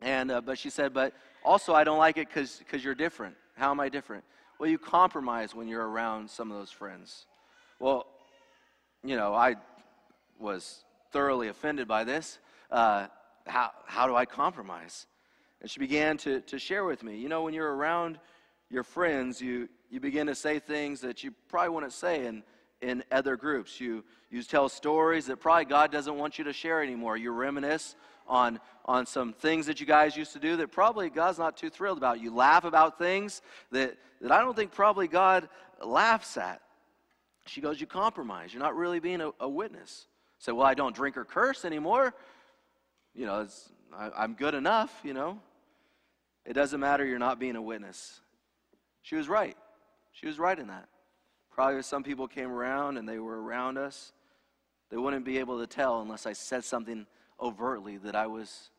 And, 0.00 0.30
uh, 0.30 0.40
but 0.40 0.58
she 0.58 0.70
said, 0.70 0.94
but 0.94 1.12
also 1.44 1.74
I 1.74 1.84
don't 1.84 1.98
like 1.98 2.16
it 2.16 2.28
because 2.28 2.62
cause 2.70 2.82
you're 2.82 2.94
different. 2.94 3.36
How 3.56 3.70
am 3.70 3.80
I 3.80 3.88
different? 3.88 4.24
Well, 4.58 4.68
you 4.68 4.78
compromise 4.78 5.54
when 5.54 5.68
you're 5.68 5.86
around 5.86 6.30
some 6.30 6.50
of 6.50 6.58
those 6.58 6.70
friends. 6.70 7.26
Well, 7.78 8.06
you 9.02 9.16
know, 9.16 9.34
I 9.34 9.56
was 10.38 10.84
thoroughly 11.12 11.48
offended 11.48 11.88
by 11.88 12.04
this. 12.04 12.38
Uh, 12.70 13.06
how, 13.46 13.70
how 13.86 14.06
do 14.06 14.14
I 14.14 14.24
compromise? 14.24 15.06
And 15.60 15.70
she 15.70 15.80
began 15.80 16.16
to, 16.18 16.40
to 16.42 16.58
share 16.58 16.84
with 16.84 17.02
me, 17.02 17.16
you 17.16 17.28
know, 17.28 17.42
when 17.42 17.54
you're 17.54 17.74
around 17.74 18.18
your 18.70 18.82
friends, 18.82 19.40
you, 19.40 19.68
you 19.90 20.00
begin 20.00 20.26
to 20.28 20.34
say 20.34 20.58
things 20.58 21.00
that 21.00 21.22
you 21.24 21.32
probably 21.48 21.70
wouldn't 21.70 21.92
say 21.92 22.26
in, 22.26 22.42
in 22.80 23.04
other 23.10 23.36
groups. 23.36 23.80
You, 23.80 24.04
you 24.30 24.42
tell 24.42 24.68
stories 24.68 25.26
that 25.26 25.38
probably 25.40 25.64
God 25.64 25.90
doesn't 25.90 26.16
want 26.16 26.38
you 26.38 26.44
to 26.44 26.52
share 26.52 26.82
anymore. 26.82 27.16
You 27.16 27.32
reminisce 27.32 27.96
on, 28.30 28.60
on 28.86 29.04
some 29.04 29.32
things 29.34 29.66
that 29.66 29.80
you 29.80 29.86
guys 29.86 30.16
used 30.16 30.32
to 30.32 30.38
do 30.38 30.56
that 30.56 30.70
probably 30.70 31.10
God's 31.10 31.38
not 31.38 31.56
too 31.56 31.68
thrilled 31.68 31.98
about. 31.98 32.20
You 32.20 32.32
laugh 32.34 32.64
about 32.64 32.98
things 32.98 33.42
that, 33.72 33.96
that 34.22 34.32
I 34.32 34.40
don't 34.40 34.56
think 34.56 34.70
probably 34.70 35.08
God 35.08 35.48
laughs 35.84 36.36
at. 36.36 36.62
She 37.46 37.60
goes, 37.60 37.80
You 37.80 37.86
compromise. 37.86 38.54
You're 38.54 38.62
not 38.62 38.76
really 38.76 39.00
being 39.00 39.20
a, 39.20 39.32
a 39.40 39.48
witness. 39.48 40.06
Say, 40.38 40.52
Well, 40.52 40.66
I 40.66 40.74
don't 40.74 40.94
drink 40.94 41.16
or 41.16 41.24
curse 41.24 41.64
anymore. 41.64 42.14
You 43.14 43.26
know, 43.26 43.46
I, 43.94 44.10
I'm 44.16 44.34
good 44.34 44.54
enough, 44.54 44.96
you 45.02 45.12
know. 45.12 45.40
It 46.46 46.54
doesn't 46.54 46.80
matter. 46.80 47.04
You're 47.04 47.18
not 47.18 47.38
being 47.38 47.56
a 47.56 47.62
witness. 47.62 48.20
She 49.02 49.16
was 49.16 49.28
right. 49.28 49.56
She 50.12 50.26
was 50.26 50.38
right 50.38 50.58
in 50.58 50.68
that. 50.68 50.88
Probably 51.50 51.82
some 51.82 52.04
people 52.04 52.28
came 52.28 52.50
around 52.50 52.96
and 52.96 53.08
they 53.08 53.18
were 53.18 53.42
around 53.42 53.76
us, 53.76 54.12
they 54.90 54.96
wouldn't 54.96 55.24
be 55.24 55.38
able 55.38 55.58
to 55.60 55.66
tell 55.66 56.00
unless 56.00 56.26
I 56.26 56.32
said 56.32 56.64
something 56.64 57.06
overtly 57.40 57.96
that 57.98 58.14
I 58.14 58.26
was 58.26 58.70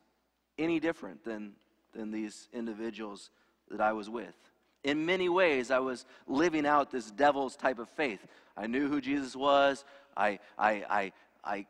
any 0.57 0.79
different 0.79 1.23
than, 1.23 1.53
than 1.93 2.11
these 2.11 2.47
individuals 2.53 3.31
that 3.69 3.81
I 3.81 3.93
was 3.93 4.09
with. 4.09 4.35
In 4.83 5.05
many 5.05 5.29
ways, 5.29 5.71
I 5.71 5.79
was 5.79 6.05
living 6.27 6.65
out 6.65 6.91
this 6.91 7.11
devil's 7.11 7.55
type 7.55 7.79
of 7.79 7.89
faith. 7.89 8.25
I 8.57 8.67
knew 8.67 8.87
who 8.87 8.99
Jesus 8.99 9.35
was. 9.35 9.85
I, 10.17 10.39
I, 10.57 10.83
I, 10.89 11.11
I 11.43 11.65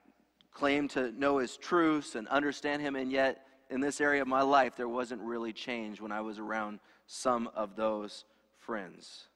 claimed 0.54 0.92
to 0.92 1.12
know 1.12 1.38
his 1.38 1.58
truths 1.58 2.16
and 2.16 2.28
understand 2.28 2.82
him, 2.82 2.96
and 2.96 3.12
yet 3.12 3.46
in 3.70 3.82
this 3.82 4.02
area 4.02 4.22
of 4.22 4.28
my 4.28 4.42
life, 4.42 4.76
there 4.76 4.88
wasn't 4.88 5.22
really 5.22 5.54
change 5.54 6.02
when 6.02 6.12
I 6.12 6.22
was 6.22 6.40
around 6.40 6.80
some 7.08 7.50
of 7.56 7.76
those 7.76 8.26
friends. 8.60 9.28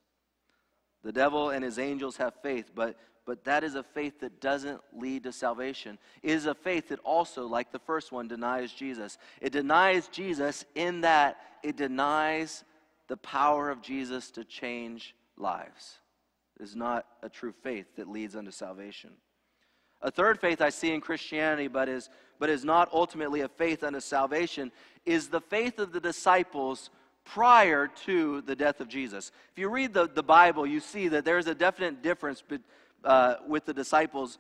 The 1.04 1.12
devil 1.12 1.50
and 1.50 1.64
his 1.64 1.80
angels 1.80 2.18
have 2.18 2.34
faith, 2.42 2.72
but 2.74 2.98
but 3.26 3.44
that 3.46 3.64
is 3.64 3.76
a 3.76 3.84
faith 3.84 4.20
that 4.20 4.40
doesn't 4.40 4.80
lead 4.94 5.24
to 5.24 5.32
salvation. 5.32 5.98
It 6.22 6.32
is 6.32 6.46
a 6.46 6.54
faith 6.54 6.90
that 6.90 7.00
also, 7.00 7.48
like 7.48 7.72
the 7.72 7.80
first 7.80 8.12
one, 8.12 8.28
denies 8.28 8.72
Jesus. 8.72 9.18
It 9.42 9.52
denies 9.52 10.08
Jesus 10.08 10.64
in 10.76 11.02
that 11.02 11.38
it 11.64 11.76
denies 11.76 12.64
the 13.08 13.18
power 13.18 13.70
of 13.70 13.82
Jesus 13.82 14.32
to 14.32 14.44
change 14.44 15.16
lives. 15.38 16.00
It 16.60 16.64
is 16.64 16.76
not 16.76 17.06
a 17.24 17.30
true 17.30 17.54
faith 17.64 17.88
that 17.98 18.08
leads 18.08 18.36
unto 18.36 18.52
salvation. 18.52 19.12
A 20.02 20.12
third 20.12 20.40
faith 20.40 20.62
I 20.62 20.70
see 20.70 20.94
in 20.94 21.02
Christianity, 21.02 21.68
but 21.68 21.90
is, 21.90 22.10
but 22.40 22.50
is 22.50 22.64
not 22.64 22.90
ultimately 22.94 23.42
a 23.42 23.48
faith 23.48 23.84
unto 23.84 24.00
salvation, 24.00 24.72
is 25.06 25.30
the 25.30 25.42
faith 25.42 25.80
of 25.80 25.92
the 25.92 26.00
disciples 26.00 26.92
prior 27.26 27.88
to 28.06 28.42
the 28.42 28.56
death 28.56 28.80
of 28.80 28.88
Jesus. 28.88 29.32
If 29.52 29.60
you 29.60 29.70
read 29.70 29.94
the, 29.94 30.08
the 30.08 30.24
Bible, 30.24 30.68
you 30.68 30.80
see 30.80 31.08
that 31.08 31.26
there's 31.26 31.48
a 31.48 31.56
definite 31.56 32.04
difference 32.04 32.42
between 32.42 32.64
uh, 33.04 33.36
with 33.48 33.66
the 33.66 33.74
disciples 33.74 34.40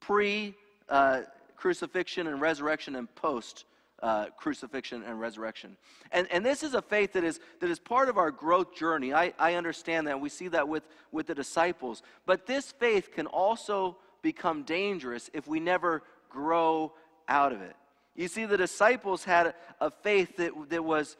pre 0.00 0.54
uh, 0.88 1.22
crucifixion 1.56 2.26
and 2.26 2.40
resurrection 2.40 2.96
and 2.96 3.12
post 3.14 3.64
uh, 4.02 4.26
crucifixion 4.36 5.02
and 5.04 5.18
resurrection. 5.20 5.76
And, 6.12 6.28
and 6.30 6.44
this 6.44 6.62
is 6.62 6.74
a 6.74 6.82
faith 6.82 7.14
that 7.14 7.24
is, 7.24 7.40
that 7.60 7.70
is 7.70 7.78
part 7.78 8.08
of 8.08 8.18
our 8.18 8.30
growth 8.30 8.74
journey. 8.74 9.14
I, 9.14 9.32
I 9.38 9.54
understand 9.54 10.06
that. 10.06 10.20
We 10.20 10.28
see 10.28 10.48
that 10.48 10.68
with, 10.68 10.86
with 11.12 11.26
the 11.26 11.34
disciples. 11.34 12.02
But 12.26 12.46
this 12.46 12.72
faith 12.72 13.10
can 13.12 13.26
also 13.26 13.96
become 14.22 14.64
dangerous 14.64 15.30
if 15.32 15.48
we 15.48 15.60
never 15.60 16.02
grow 16.28 16.92
out 17.28 17.52
of 17.52 17.62
it. 17.62 17.74
You 18.14 18.28
see, 18.28 18.44
the 18.44 18.56
disciples 18.56 19.24
had 19.24 19.46
a, 19.46 19.54
a 19.80 19.90
faith 19.90 20.36
that, 20.36 20.52
that, 20.70 20.84
was, 20.84 21.16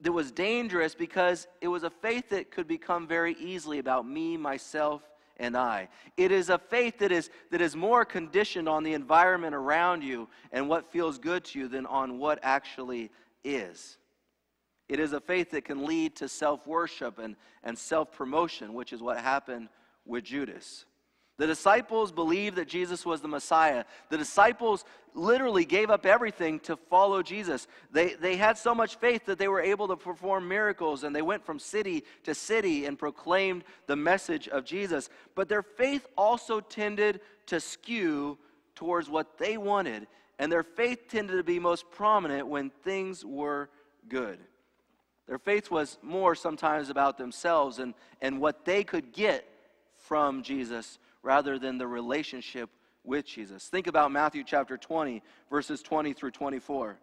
that 0.00 0.12
was 0.12 0.30
dangerous 0.30 0.94
because 0.94 1.46
it 1.60 1.68
was 1.68 1.82
a 1.82 1.90
faith 1.90 2.28
that 2.30 2.50
could 2.50 2.68
become 2.68 3.06
very 3.06 3.34
easily 3.34 3.78
about 3.78 4.06
me, 4.06 4.36
myself, 4.36 5.02
and 5.42 5.56
I. 5.56 5.88
It 6.16 6.30
is 6.30 6.48
a 6.48 6.56
faith 6.56 7.00
that 7.00 7.12
is, 7.12 7.28
that 7.50 7.60
is 7.60 7.76
more 7.76 8.04
conditioned 8.04 8.68
on 8.68 8.84
the 8.84 8.94
environment 8.94 9.54
around 9.54 10.02
you 10.02 10.28
and 10.52 10.68
what 10.68 10.90
feels 10.90 11.18
good 11.18 11.44
to 11.46 11.58
you 11.58 11.68
than 11.68 11.84
on 11.86 12.18
what 12.18 12.38
actually 12.42 13.10
is. 13.44 13.98
It 14.88 15.00
is 15.00 15.12
a 15.12 15.20
faith 15.20 15.50
that 15.50 15.64
can 15.64 15.84
lead 15.84 16.16
to 16.16 16.28
self 16.28 16.66
worship 16.66 17.18
and, 17.18 17.36
and 17.64 17.76
self 17.76 18.12
promotion, 18.12 18.72
which 18.72 18.92
is 18.92 19.02
what 19.02 19.18
happened 19.18 19.68
with 20.06 20.24
Judas. 20.24 20.86
The 21.42 21.48
disciples 21.48 22.12
believed 22.12 22.54
that 22.54 22.68
Jesus 22.68 23.04
was 23.04 23.20
the 23.20 23.26
Messiah. 23.26 23.84
The 24.10 24.16
disciples 24.16 24.84
literally 25.12 25.64
gave 25.64 25.90
up 25.90 26.06
everything 26.06 26.60
to 26.60 26.76
follow 26.76 27.20
Jesus. 27.20 27.66
They, 27.90 28.14
they 28.14 28.36
had 28.36 28.56
so 28.56 28.76
much 28.76 28.94
faith 28.94 29.26
that 29.26 29.40
they 29.40 29.48
were 29.48 29.60
able 29.60 29.88
to 29.88 29.96
perform 29.96 30.46
miracles 30.46 31.02
and 31.02 31.12
they 31.12 31.20
went 31.20 31.44
from 31.44 31.58
city 31.58 32.04
to 32.22 32.32
city 32.32 32.86
and 32.86 32.96
proclaimed 32.96 33.64
the 33.88 33.96
message 33.96 34.46
of 34.46 34.64
Jesus. 34.64 35.10
But 35.34 35.48
their 35.48 35.64
faith 35.64 36.06
also 36.16 36.60
tended 36.60 37.20
to 37.46 37.58
skew 37.58 38.38
towards 38.76 39.10
what 39.10 39.36
they 39.36 39.56
wanted 39.56 40.06
and 40.38 40.52
their 40.52 40.62
faith 40.62 41.08
tended 41.08 41.38
to 41.38 41.42
be 41.42 41.58
most 41.58 41.90
prominent 41.90 42.46
when 42.46 42.70
things 42.70 43.24
were 43.24 43.68
good. 44.08 44.38
Their 45.26 45.40
faith 45.40 45.72
was 45.72 45.98
more 46.02 46.36
sometimes 46.36 46.88
about 46.88 47.18
themselves 47.18 47.80
and, 47.80 47.94
and 48.20 48.40
what 48.40 48.64
they 48.64 48.84
could 48.84 49.12
get 49.12 49.44
from 49.96 50.44
Jesus 50.44 51.00
rather 51.22 51.58
than 51.58 51.78
the 51.78 51.86
relationship 51.86 52.70
with 53.04 53.26
Jesus. 53.26 53.68
Think 53.68 53.86
about 53.86 54.12
Matthew 54.12 54.44
chapter 54.44 54.76
20, 54.76 55.22
verses 55.50 55.82
20 55.82 56.12
through 56.12 56.30
24. 56.30 56.98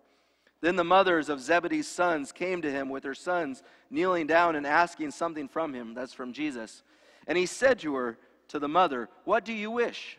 Then 0.62 0.76
the 0.76 0.84
mothers 0.84 1.30
of 1.30 1.40
Zebedee's 1.40 1.88
sons 1.88 2.32
came 2.32 2.62
to 2.62 2.72
him 2.72 2.90
with 2.90 3.04
their 3.04 3.14
sons, 3.14 3.64
kneeling 3.90 4.28
down 4.28 4.56
and 4.56 4.68
asking 4.68 5.12
something 5.12 5.48
from 5.48 5.74
him. 5.74 5.94
That's 5.94 6.14
from 6.14 6.34
Jesus. 6.34 6.84
And 7.28 7.38
he 7.38 7.46
said 7.46 7.80
to 7.80 7.96
her, 7.96 8.18
to 8.50 8.60
the 8.60 8.68
mother, 8.68 9.10
What 9.24 9.46
do 9.46 9.54
you 9.54 9.72
wish? 9.72 10.18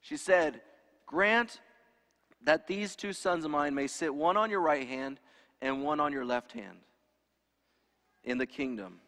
She 0.00 0.16
said, 0.16 0.60
Grant 1.06 1.60
that 2.42 2.66
these 2.66 2.94
two 2.94 3.14
sons 3.14 3.44
of 3.44 3.50
mine 3.50 3.74
may 3.74 3.86
sit 3.86 4.14
one 4.14 4.36
on 4.36 4.50
your 4.50 4.60
right 4.60 4.86
hand 4.86 5.18
and 5.62 5.82
one 5.82 5.98
on 5.98 6.12
your 6.12 6.26
left 6.26 6.52
hand 6.52 6.78
in 8.22 8.36
the 8.36 8.46
kingdom. 8.46 9.00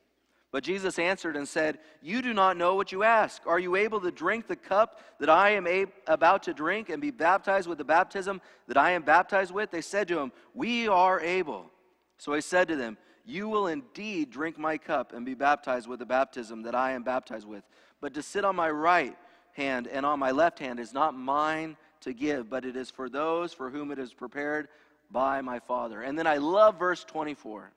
But 0.53 0.65
Jesus 0.65 0.99
answered 0.99 1.37
and 1.37 1.47
said, 1.47 1.79
You 2.01 2.23
do 2.23 2.33
not 2.33 2.57
know 2.57 2.75
what 2.77 2.93
you 2.93 3.03
ask. 3.03 3.43
Are 3.47 3.59
you 3.59 3.77
able 3.77 4.01
to 4.01 4.11
drink 4.11 4.47
the 4.47 4.57
cup 4.57 5.01
that 5.19 5.29
I 5.29 5.51
am 5.51 5.67
about 6.07 6.45
to 6.45 6.55
drink 6.55 6.89
and 6.89 7.03
be 7.03 7.11
baptized 7.11 7.69
with 7.69 7.79
the 7.79 7.85
baptism 7.85 8.41
that 8.69 8.77
I 8.77 8.93
am 8.93 9.03
baptized 9.03 9.53
with? 9.53 9.71
They 9.71 9.81
said 9.81 10.09
to 10.09 10.19
him, 10.19 10.33
We 10.55 10.89
are 10.89 11.21
able. 11.21 11.71
So 12.19 12.33
he 12.33 12.41
said 12.41 12.69
to 12.69 12.77
them, 12.77 12.97
You 13.25 13.49
will 13.49 13.67
indeed 13.67 14.31
drink 14.31 14.59
my 14.59 14.79
cup 14.79 15.13
and 15.13 15.27
be 15.27 15.35
baptized 15.35 15.89
with 15.89 15.99
the 15.99 16.07
baptism 16.07 16.63
that 16.63 16.75
I 16.75 16.93
am 16.93 17.03
baptized 17.03 17.47
with. 17.47 17.65
But 18.01 18.15
to 18.15 18.23
sit 18.23 18.45
on 18.45 18.57
my 18.57 18.71
right 18.71 19.17
hand 19.53 19.89
and 19.89 20.07
on 20.07 20.19
my 20.19 20.31
left 20.31 20.59
hand 20.59 20.79
is 20.79 20.93
not 20.93 21.15
mine 21.15 21.77
to 22.03 22.13
give, 22.13 22.49
but 22.49 22.65
it 22.65 22.77
is 22.77 22.91
for 22.91 23.09
those 23.09 23.53
for 23.53 23.71
whom 23.71 23.91
it 23.91 23.99
is 23.99 24.13
prepared 24.13 24.69
by 25.11 25.41
my 25.41 25.59
Father. 25.59 26.03
And 26.03 26.19
then 26.19 26.27
I 26.27 26.37
love 26.37 26.79
verse 26.79 27.05
24. 27.05 27.73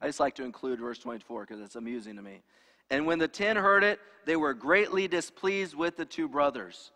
I 0.00 0.06
just 0.06 0.20
like 0.20 0.34
to 0.36 0.44
include 0.44 0.80
verse 0.80 0.98
24 0.98 1.42
because 1.42 1.60
it's 1.60 1.76
amusing 1.76 2.16
to 2.16 2.22
me. 2.22 2.42
And 2.90 3.06
when 3.06 3.18
the 3.18 3.28
ten 3.28 3.56
heard 3.56 3.84
it, 3.84 4.00
they 4.26 4.36
were 4.36 4.54
greatly 4.54 5.06
displeased 5.08 5.74
with 5.74 5.96
the 5.96 6.04
two 6.04 6.28
brothers. 6.28 6.90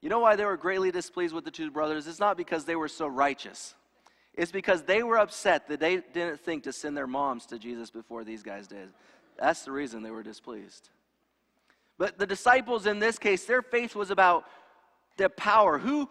You 0.00 0.08
know 0.08 0.20
why 0.20 0.36
they 0.36 0.44
were 0.44 0.56
greatly 0.56 0.90
displeased 0.90 1.34
with 1.34 1.44
the 1.44 1.50
two 1.50 1.70
brothers? 1.70 2.06
It's 2.06 2.20
not 2.20 2.36
because 2.36 2.64
they 2.64 2.76
were 2.76 2.88
so 2.88 3.06
righteous. 3.06 3.74
It's 4.34 4.52
because 4.52 4.82
they 4.82 5.02
were 5.02 5.18
upset 5.18 5.68
that 5.68 5.80
they 5.80 5.96
didn't 6.12 6.40
think 6.40 6.64
to 6.64 6.72
send 6.72 6.96
their 6.96 7.06
moms 7.06 7.46
to 7.46 7.58
Jesus 7.58 7.90
before 7.90 8.22
these 8.22 8.42
guys 8.42 8.66
did. 8.66 8.88
That's 9.38 9.62
the 9.62 9.72
reason 9.72 10.02
they 10.02 10.10
were 10.10 10.22
displeased. 10.22 10.90
But 11.98 12.18
the 12.18 12.26
disciples 12.26 12.86
in 12.86 12.98
this 12.98 13.18
case, 13.18 13.44
their 13.44 13.62
faith 13.62 13.94
was 13.94 14.10
about 14.10 14.44
the 15.16 15.30
power. 15.30 15.78
Who, 15.78 16.10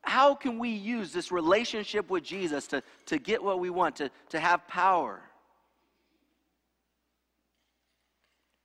how 0.00 0.34
can 0.34 0.58
we 0.58 0.70
use 0.70 1.12
this 1.12 1.30
relationship 1.30 2.08
with 2.08 2.24
Jesus 2.24 2.66
to, 2.68 2.82
to 3.06 3.18
get 3.18 3.42
what 3.42 3.60
we 3.60 3.68
want, 3.68 3.96
to, 3.96 4.10
to 4.30 4.40
have 4.40 4.66
power? 4.66 5.20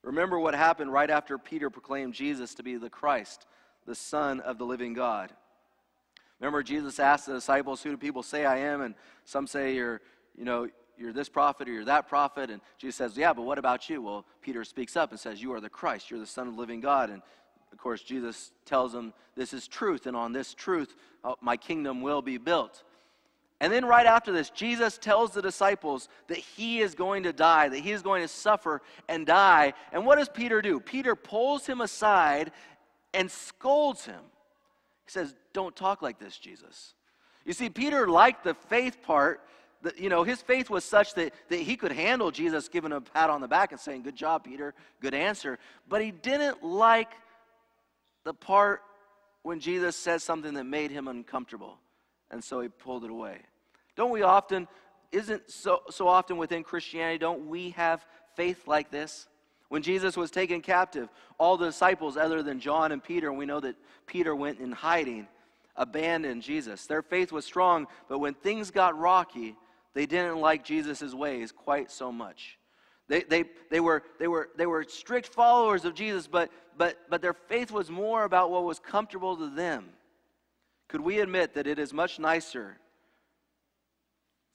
Remember 0.03 0.38
what 0.38 0.53
happened 0.53 0.91
right 0.91 1.10
after 1.10 1.38
Peter 1.38 1.69
proclaimed 1.69 2.13
Jesus 2.13 2.53
to 2.55 2.63
be 2.63 2.75
the 2.75 2.89
Christ, 2.89 3.45
the 3.86 3.95
Son 3.95 4.41
of 4.41 4.57
the 4.57 4.65
living 4.65 4.93
God. 4.93 5.31
Remember, 6.39 6.62
Jesus 6.62 7.00
asked 7.00 7.25
the 7.25 7.33
disciples, 7.33 7.81
Who 7.81 7.91
do 7.91 7.98
people 7.98 8.22
say 8.22 8.45
I 8.45 8.57
am? 8.57 8.81
And 8.81 8.95
some 9.24 9.48
say 9.48 9.75
you're, 9.75 10.01
you 10.38 10.43
know, 10.43 10.67
you're 10.98 11.13
this 11.13 11.29
prophet 11.29 11.69
or 11.69 11.72
you're 11.72 11.86
that 11.86 12.10
prophet. 12.10 12.50
And 12.50 12.62
Jesus 12.77 12.98
says, 12.98 13.17
Yeah, 13.17 13.31
but 13.31 13.43
what 13.43 13.57
about 13.57 13.89
you? 13.89 14.01
Well, 14.01 14.25
Peter 14.41 14.65
speaks 14.65 14.98
up 14.98 15.12
and 15.12 15.19
says, 15.19 15.41
You 15.41 15.53
are 15.53 15.62
the 15.62 15.69
Christ, 15.69 16.12
you're 16.12 16.19
the 16.19 16.27
Son 16.27 16.48
of 16.48 16.55
the 16.55 16.60
living 16.60 16.81
God. 16.81 17.10
And 17.10 17.22
of 17.72 17.77
course, 17.77 18.01
Jesus 18.01 18.51
tells 18.65 18.91
them, 18.91 19.13
This 19.36 19.53
is 19.53 19.69
truth, 19.69 20.05
and 20.05 20.17
on 20.17 20.33
this 20.33 20.53
truth, 20.53 20.95
uh, 21.24 21.36
my 21.39 21.55
kingdom 21.55 22.01
will 22.01 22.22
be 22.22 22.38
built. 22.38 22.83
And 23.63 23.71
then, 23.71 23.86
right 23.86 24.06
after 24.06 24.34
this, 24.34 24.49
Jesus 24.49 24.97
tells 24.97 25.32
the 25.32 25.41
disciples 25.41 26.10
that 26.28 26.38
he 26.38 26.82
is 26.82 26.95
going 26.95 27.23
to 27.23 27.32
die, 27.32 27.69
that 27.69 27.80
he 27.80 27.93
is 27.93 28.02
going 28.02 28.21
to 28.21 28.28
suffer 28.28 28.82
and 29.08 29.26
die. 29.26 29.71
And 29.93 30.06
what 30.06 30.17
does 30.17 30.28
Peter 30.28 30.62
do? 30.62 30.82
Peter 30.82 31.15
pulls 31.15 31.65
him 31.65 31.80
aside 31.80 32.52
and 33.13 33.32
scolds 33.32 34.06
him. 34.06 34.19
He 35.06 35.12
says, 35.12 35.34
Don't 35.54 35.73
talk 35.78 36.02
like 36.02 36.19
this, 36.19 36.38
Jesus. 36.38 36.93
You 37.45 37.54
see, 37.54 37.69
Peter 37.69 38.06
liked 38.06 38.43
the 38.43 38.54
faith 38.54 39.02
part. 39.02 39.39
That, 39.84 39.97
you 39.97 40.10
know, 40.10 40.23
his 40.23 40.41
faith 40.41 40.69
was 40.69 40.84
such 40.84 41.13
that, 41.13 41.34
that 41.47 41.60
he 41.60 41.78
could 41.78 41.93
handle 41.93 42.32
Jesus 42.32 42.67
giving 42.67 42.91
him 42.91 42.97
a 42.97 43.02
pat 43.02 43.30
on 43.30 43.39
the 43.39 43.47
back 43.47 43.71
and 43.71 43.80
saying, 43.80 44.04
Good 44.04 44.17
job, 44.17 44.43
Peter, 44.43 44.73
good 44.99 45.13
answer. 45.13 45.58
But 45.88 46.02
he 46.02 46.12
didn't 46.12 46.65
like 46.65 47.13
the 48.26 48.34
part 48.34 48.82
when 49.41 49.62
Jesus 49.62 49.95
said 49.95 50.21
something 50.21 50.54
that 50.56 50.65
made 50.65 50.91
him 50.91 51.08
uncomfortable. 51.08 51.78
And 52.30 52.43
so 52.43 52.60
he 52.60 52.67
pulled 52.67 53.06
it 53.06 53.10
away. 53.10 53.39
Don't 53.95 54.12
we 54.12 54.23
often, 54.23 54.67
isn't 55.12 55.49
so, 55.49 55.82
so 55.89 56.08
often 56.08 56.38
within 56.38 56.63
Christianity, 56.63 57.19
don't 57.19 57.47
we 57.47 57.71
have 57.71 58.06
faith 58.36 58.67
like 58.67 58.91
this? 58.91 59.27
When 59.69 59.82
Jesus 59.82 60.15
was 60.15 60.29
taken 60.29 60.62
captive, 60.62 61.10
all 61.39 61.58
the 61.58 61.67
disciples, 61.67 62.17
other 62.17 62.43
than 62.43 62.60
John 62.60 62.91
and 62.91 63.03
Peter, 63.03 63.29
and 63.29 63.38
we 63.38 63.45
know 63.45 63.60
that 63.60 63.75
Peter 64.06 64.36
went 64.36 64.60
in 64.60 64.71
hiding, 64.71 65.27
abandoned 65.75 66.43
Jesus. 66.43 66.86
Their 66.86 67.01
faith 67.01 67.32
was 67.32 67.45
strong, 67.45 67.88
but 68.08 68.19
when 68.19 68.36
things 68.36 68.69
got 68.69 68.97
rocky, 68.97 69.56
they 69.93 70.06
didn't 70.06 70.38
like 70.38 70.63
Jesus' 70.63 71.13
ways 71.13 71.51
quite 71.51 71.91
so 71.91 72.12
much. 72.12 72.60
They, 73.08 73.23
they, 73.23 73.45
they, 73.69 73.79
were, 73.79 74.03
they, 74.19 74.27
were, 74.27 74.49
they 74.58 74.65
were 74.65 74.84
strict 74.84 75.27
followers 75.27 75.86
of 75.86 75.93
Jesus, 75.93 76.27
but, 76.27 76.51
but, 76.77 76.97
but 77.10 77.21
their 77.21 77.34
faith 77.34 77.71
was 77.71 77.89
more 77.89 78.23
about 78.23 78.51
what 78.51 78.63
was 78.63 78.79
comfortable 78.79 79.36
to 79.38 79.49
them. 79.49 79.89
Could 80.88 81.01
we 81.01 81.19
admit 81.19 81.56
that 81.56 81.67
it 81.67 81.79
is 81.79 81.93
much 81.93 82.19
nicer 82.19 82.77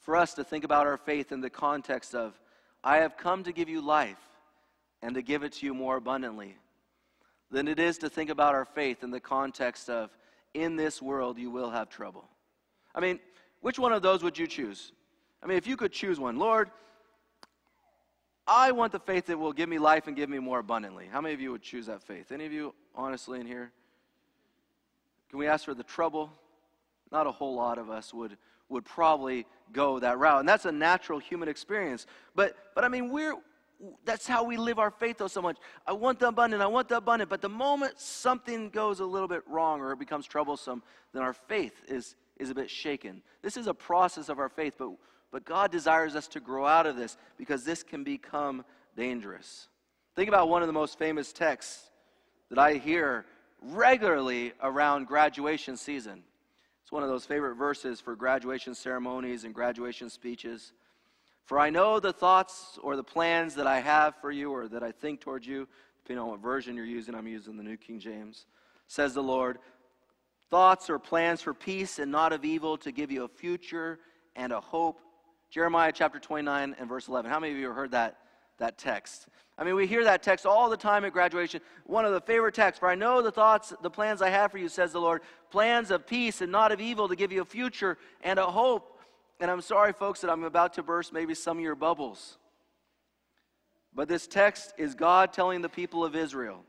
for 0.09 0.17
us 0.17 0.33
to 0.33 0.43
think 0.43 0.65
about 0.65 0.87
our 0.87 0.97
faith 0.97 1.33
in 1.33 1.43
the 1.43 1.51
context 1.51 2.15
of, 2.15 2.33
I 2.83 2.97
have 2.97 3.19
come 3.19 3.45
to 3.45 3.53
give 3.53 3.69
you 3.69 3.83
life 3.83 4.17
and 5.03 5.15
to 5.15 5.21
give 5.21 5.43
it 5.43 5.53
to 5.53 5.67
you 5.67 5.75
more 5.75 5.99
abundantly, 5.99 6.57
than 7.51 7.69
it 7.69 7.79
is 7.79 7.99
to 7.99 8.09
think 8.09 8.31
about 8.31 8.55
our 8.55 8.65
faith 8.65 9.05
in 9.05 9.11
the 9.11 9.21
context 9.21 9.91
of, 9.91 10.09
in 10.55 10.77
this 10.77 11.03
world 11.03 11.37
you 11.37 11.51
will 11.51 11.69
have 11.69 11.91
trouble. 11.91 12.25
I 12.95 13.01
mean, 13.01 13.21
which 13.61 13.79
one 13.79 13.93
of 13.93 14.01
those 14.01 14.23
would 14.23 14.39
you 14.39 14.47
choose? 14.47 14.93
I 15.43 15.47
mean, 15.47 15.59
if 15.59 15.67
you 15.67 15.77
could 15.77 15.93
choose 15.93 16.19
one, 16.19 16.39
Lord, 16.39 16.71
I 18.47 18.73
want 18.73 18.93
the 18.93 19.01
faith 19.01 19.27
that 19.27 19.39
will 19.39 19.53
give 19.53 19.69
me 19.69 19.79
life 19.79 20.07
and 20.07 20.17
give 20.17 20.31
me 20.31 20.39
more 20.39 20.61
abundantly. 20.61 21.07
How 21.13 21.21
many 21.21 21.35
of 21.35 21.41
you 21.43 21.53
would 21.53 21.61
choose 21.61 21.85
that 21.85 22.03
faith? 22.03 22.33
Any 22.33 22.47
of 22.47 22.53
you, 22.53 22.75
honestly, 22.95 23.41
in 23.41 23.47
here? 23.47 23.73
Can 25.29 25.39
we 25.39 25.47
ask 25.47 25.67
for 25.67 25.75
the 25.75 25.83
trouble? 25.83 26.33
Not 27.13 27.27
a 27.27 27.31
whole 27.31 27.55
lot 27.55 27.77
of 27.77 27.91
us 27.91 28.15
would, 28.15 28.39
would 28.69 28.85
probably 28.85 29.47
go 29.73 29.99
that 29.99 30.19
route. 30.19 30.41
And 30.41 30.49
that's 30.49 30.65
a 30.65 30.73
natural 30.73 31.19
human 31.19 31.49
experience. 31.49 32.07
But, 32.35 32.57
but 32.75 32.85
I 32.85 32.89
mean, 32.89 33.11
we're, 33.11 33.35
that's 34.05 34.27
how 34.27 34.45
we 34.45 34.57
live 34.57 34.79
our 34.79 34.91
faith, 34.91 35.19
though, 35.19 35.29
so 35.29 35.43
much. 35.43 35.57
I 35.87 35.93
want 35.93 36.19
the 36.19 36.29
abundant, 36.29 36.63
I 36.63 36.67
want 36.67 36.89
the 36.89 36.97
abundant. 36.97 37.31
But 37.31 37.41
the 37.41 37.49
moment 37.49 38.01
something 38.01 38.71
goes 38.71 39.01
a 39.01 39.05
little 39.05 39.29
bit 39.29 39.43
wrong 39.49 39.81
or 39.81 39.93
it 39.93 39.99
becomes 39.99 40.27
troublesome, 40.27 40.83
then 41.13 41.23
our 41.23 41.33
faith 41.33 41.83
is, 41.89 42.17
is 42.39 42.51
a 42.51 42.55
bit 42.55 42.71
shaken. 42.71 43.23
This 43.43 43.57
is 43.57 43.67
a 43.67 43.75
process 43.75 44.29
of 44.29 44.39
our 44.39 44.49
faith, 44.49 44.75
but, 44.79 44.91
but 45.31 45.45
God 45.45 45.71
desires 45.71 46.17
us 46.17 46.29
to 46.29 46.41
grow 46.41 46.67
out 46.67 46.87
of 46.87 46.97
this 46.97 47.17
because 47.37 47.65
this 47.65 47.83
can 47.83 48.05
become 48.05 48.65
dangerous. 48.97 49.69
Think 50.17 50.29
about 50.29 50.49
one 50.49 50.63
of 50.63 50.67
the 50.67 50.73
most 50.73 50.99
famous 50.99 51.33
texts 51.33 51.91
that 52.51 52.59
I 52.59 52.75
hear 52.75 53.25
regularly 53.63 54.53
around 54.63 55.07
graduation 55.07 55.77
season. 55.77 56.23
It's 56.89 56.93
one 56.95 57.03
of 57.03 57.11
those 57.11 57.27
favorite 57.27 57.57
verses 57.57 58.01
for 58.01 58.17
graduation 58.17 58.75
ceremonies 58.75 59.45
and 59.45 59.55
graduation 59.55 60.09
speeches. 60.09 60.73
For 61.45 61.59
I 61.59 61.69
know 61.69 62.01
the 62.01 62.15
thoughts 62.15 62.79
or 62.83 62.97
the 62.97 63.05
plans 63.05 63.57
that 63.57 63.67
I 63.67 63.81
have 63.81 64.15
for 64.23 64.31
you 64.31 64.51
or 64.51 64.69
that 64.69 64.83
I 64.83 64.93
think 64.93 65.21
towards 65.21 65.47
you, 65.47 65.69
depending 66.03 66.23
on 66.23 66.31
what 66.31 66.41
version 66.41 66.75
you're 66.77 66.87
using. 66.87 67.15
I'm 67.15 67.27
using 67.27 67.59
the 67.59 67.63
New 67.63 67.77
King 67.77 68.01
James. 68.01 68.47
Says 68.87 69.13
the 69.13 69.23
Lord, 69.23 69.59
thoughts 70.49 70.89
or 70.89 70.99
plans 70.99 71.43
for 71.43 71.53
peace 71.53 71.99
and 71.99 72.11
not 72.11 72.33
of 72.33 72.43
evil 72.43 72.79
to 72.79 72.91
give 72.91 73.11
you 73.11 73.25
a 73.25 73.29
future 73.29 73.99
and 74.35 74.51
a 74.51 74.61
hope. 74.63 74.99
Jeremiah 75.51 75.93
chapter 75.95 76.19
29 76.19 76.75
and 76.79 76.89
verse 76.89 77.07
11. 77.07 77.31
How 77.31 77.39
many 77.39 77.53
of 77.53 77.59
you 77.59 77.67
have 77.67 77.77
heard 77.77 77.91
that, 77.91 78.17
that 78.59 78.79
text? 78.79 79.27
I 79.57 79.65
mean, 79.65 79.75
we 79.75 79.87
hear 79.87 80.05
that 80.05 80.23
text 80.23 80.47
all 80.47 80.71
the 80.71 80.77
time 80.77 81.05
at 81.05 81.13
graduation. 81.13 81.61
One 81.85 82.05
of 82.05 82.13
the 82.13 82.21
favorite 82.21 82.55
texts, 82.55 82.79
for 82.79 82.89
I 82.89 82.95
know 82.95 83.21
the 83.23 83.33
thoughts, 83.33 83.73
the 83.83 83.91
plans 83.91 84.23
I 84.23 84.31
have 84.31 84.53
for 84.53 84.59
you, 84.59 84.69
says 84.69 84.93
the 84.93 85.01
Lord, 85.01 85.23
plans 85.51 85.91
of 85.91 86.07
peace 86.07 86.41
and 86.41 86.53
not 86.53 86.71
of 86.71 86.81
evil 86.81 87.09
to 87.09 87.17
give 87.17 87.33
you 87.33 87.43
a 87.43 87.45
future 87.45 87.99
and 88.23 88.39
a 88.39 88.47
hope. 88.47 89.01
And 89.41 89.51
I'm 89.51 89.61
sorry, 89.61 89.93
folks, 89.93 90.21
that 90.21 90.31
I'm 90.31 90.45
about 90.45 90.75
to 90.75 90.83
burst 90.83 91.13
maybe 91.13 91.35
some 91.35 91.59
of 91.59 91.65
your 91.65 91.75
bubbles. 91.75 92.39
But 93.95 94.07
this 94.07 94.29
text 94.29 94.75
is 94.79 94.95
God 94.95 95.33
telling 95.33 95.61
the 95.61 95.69
people 95.69 96.05
of 96.05 96.15
Israel 96.15 96.65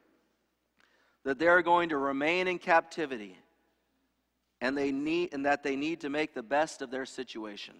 that 1.23 1.38
they're 1.38 1.62
going 1.62 1.89
to 1.89 1.97
remain 1.97 2.47
in 2.47 2.58
captivity 2.58 3.38
and, 4.62 4.75
they 4.75 4.91
need, 4.91 5.34
and 5.34 5.45
that 5.45 5.62
they 5.62 5.75
need 5.75 6.02
to 6.02 6.10
make 6.10 6.34
the 6.34 6.43
best 6.43 6.82
of 6.82 6.89
their 6.89 7.06
situation. 7.06 7.75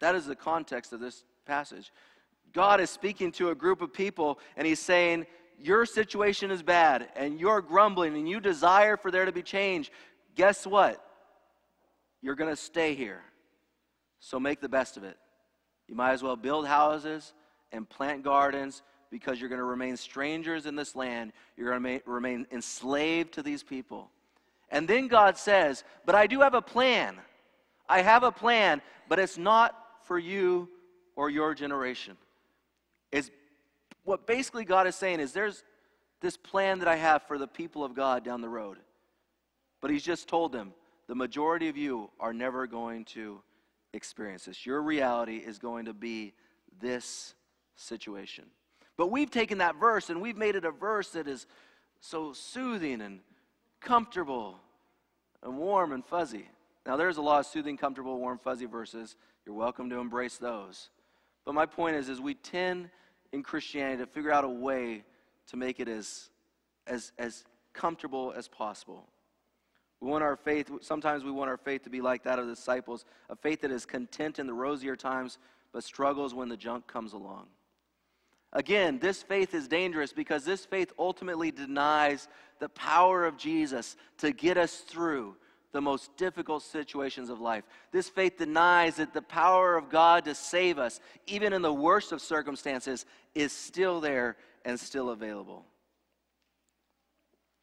That 0.00 0.14
is 0.14 0.26
the 0.26 0.34
context 0.36 0.92
of 0.92 1.00
this 1.00 1.24
passage. 1.46 1.92
God 2.54 2.80
is 2.80 2.88
speaking 2.88 3.32
to 3.32 3.50
a 3.50 3.54
group 3.54 3.82
of 3.82 3.92
people 3.92 4.38
and 4.56 4.66
he's 4.66 4.80
saying, 4.80 5.26
Your 5.58 5.84
situation 5.84 6.50
is 6.50 6.62
bad 6.62 7.08
and 7.16 7.38
you're 7.38 7.60
grumbling 7.60 8.16
and 8.16 8.28
you 8.28 8.40
desire 8.40 8.96
for 8.96 9.10
there 9.10 9.24
to 9.24 9.32
be 9.32 9.42
change. 9.42 9.92
Guess 10.34 10.66
what? 10.66 11.04
you're 12.24 12.34
going 12.34 12.50
to 12.50 12.56
stay 12.56 12.94
here. 12.94 13.20
So 14.18 14.40
make 14.40 14.62
the 14.62 14.68
best 14.68 14.96
of 14.96 15.04
it. 15.04 15.18
You 15.86 15.94
might 15.94 16.12
as 16.12 16.22
well 16.22 16.36
build 16.36 16.66
houses 16.66 17.34
and 17.70 17.86
plant 17.86 18.24
gardens 18.24 18.82
because 19.10 19.38
you're 19.38 19.50
going 19.50 19.58
to 19.58 19.64
remain 19.64 19.98
strangers 19.98 20.64
in 20.64 20.74
this 20.74 20.96
land. 20.96 21.34
You're 21.54 21.78
going 21.78 22.00
to 22.00 22.10
remain 22.10 22.46
enslaved 22.50 23.34
to 23.34 23.42
these 23.42 23.62
people. 23.62 24.10
And 24.70 24.88
then 24.88 25.06
God 25.06 25.36
says, 25.36 25.84
But 26.06 26.14
I 26.14 26.26
do 26.26 26.40
have 26.40 26.54
a 26.54 26.62
plan. 26.62 27.18
I 27.90 28.00
have 28.00 28.22
a 28.22 28.32
plan, 28.32 28.80
but 29.06 29.18
it's 29.18 29.36
not 29.36 29.76
for 30.04 30.18
you 30.18 30.70
or 31.16 31.28
your 31.28 31.54
generation. 31.54 32.16
Is 33.14 33.30
what 34.02 34.26
basically 34.26 34.64
God 34.64 34.88
is 34.88 34.96
saying 34.96 35.20
is 35.20 35.32
there's 35.32 35.62
this 36.20 36.36
plan 36.36 36.80
that 36.80 36.88
I 36.88 36.96
have 36.96 37.22
for 37.22 37.38
the 37.38 37.46
people 37.46 37.84
of 37.84 37.94
God 37.94 38.24
down 38.24 38.40
the 38.40 38.48
road. 38.48 38.78
But 39.80 39.90
He's 39.90 40.02
just 40.02 40.28
told 40.28 40.52
them, 40.52 40.74
the 41.06 41.14
majority 41.14 41.68
of 41.68 41.76
you 41.76 42.10
are 42.18 42.32
never 42.32 42.66
going 42.66 43.04
to 43.06 43.40
experience 43.92 44.46
this. 44.46 44.66
Your 44.66 44.82
reality 44.82 45.36
is 45.36 45.58
going 45.58 45.84
to 45.84 45.92
be 45.92 46.32
this 46.80 47.34
situation. 47.76 48.46
But 48.96 49.08
we've 49.12 49.30
taken 49.30 49.58
that 49.58 49.78
verse 49.78 50.10
and 50.10 50.20
we've 50.20 50.36
made 50.36 50.56
it 50.56 50.64
a 50.64 50.70
verse 50.72 51.10
that 51.10 51.28
is 51.28 51.46
so 52.00 52.32
soothing 52.32 53.00
and 53.00 53.20
comfortable 53.80 54.58
and 55.42 55.56
warm 55.56 55.92
and 55.92 56.04
fuzzy. 56.04 56.48
Now, 56.84 56.96
there's 56.96 57.16
a 57.16 57.22
lot 57.22 57.40
of 57.40 57.46
soothing, 57.46 57.76
comfortable, 57.76 58.18
warm, 58.18 58.38
fuzzy 58.38 58.66
verses. 58.66 59.14
You're 59.46 59.54
welcome 59.54 59.88
to 59.90 59.98
embrace 59.98 60.36
those. 60.36 60.88
But 61.44 61.54
my 61.54 61.66
point 61.66 61.96
is, 61.96 62.08
is 62.08 62.20
we 62.20 62.34
tend 62.34 62.90
in 63.34 63.42
Christianity 63.42 63.98
to 63.98 64.06
figure 64.06 64.32
out 64.32 64.44
a 64.44 64.48
way 64.48 65.02
to 65.48 65.56
make 65.56 65.80
it 65.80 65.88
as, 65.88 66.30
as, 66.86 67.12
as 67.18 67.44
comfortable 67.72 68.32
as 68.34 68.48
possible. 68.48 69.08
We 70.00 70.08
want 70.08 70.22
our 70.22 70.36
faith, 70.36 70.70
sometimes 70.80 71.24
we 71.24 71.32
want 71.32 71.50
our 71.50 71.56
faith 71.56 71.82
to 71.84 71.90
be 71.90 72.00
like 72.00 72.22
that 72.24 72.38
of 72.38 72.46
the 72.46 72.54
disciples, 72.54 73.04
a 73.28 73.36
faith 73.36 73.60
that 73.62 73.70
is 73.70 73.84
content 73.84 74.38
in 74.38 74.46
the 74.46 74.54
rosier 74.54 74.96
times, 74.96 75.38
but 75.72 75.82
struggles 75.82 76.32
when 76.32 76.48
the 76.48 76.56
junk 76.56 76.86
comes 76.86 77.12
along. 77.12 77.46
Again, 78.52 79.00
this 79.00 79.22
faith 79.22 79.52
is 79.52 79.66
dangerous 79.66 80.12
because 80.12 80.44
this 80.44 80.64
faith 80.64 80.92
ultimately 80.96 81.50
denies 81.50 82.28
the 82.60 82.68
power 82.68 83.26
of 83.26 83.36
Jesus 83.36 83.96
to 84.18 84.30
get 84.30 84.56
us 84.56 84.76
through 84.76 85.34
the 85.74 85.80
most 85.80 86.16
difficult 86.16 86.62
situations 86.62 87.28
of 87.28 87.40
life. 87.40 87.64
This 87.90 88.08
faith 88.08 88.38
denies 88.38 88.94
that 88.96 89.12
the 89.12 89.20
power 89.20 89.76
of 89.76 89.90
God 89.90 90.24
to 90.24 90.34
save 90.34 90.78
us, 90.78 91.00
even 91.26 91.52
in 91.52 91.62
the 91.62 91.74
worst 91.74 92.12
of 92.12 92.22
circumstances, 92.22 93.04
is 93.34 93.52
still 93.52 94.00
there 94.00 94.36
and 94.64 94.78
still 94.78 95.10
available. 95.10 95.66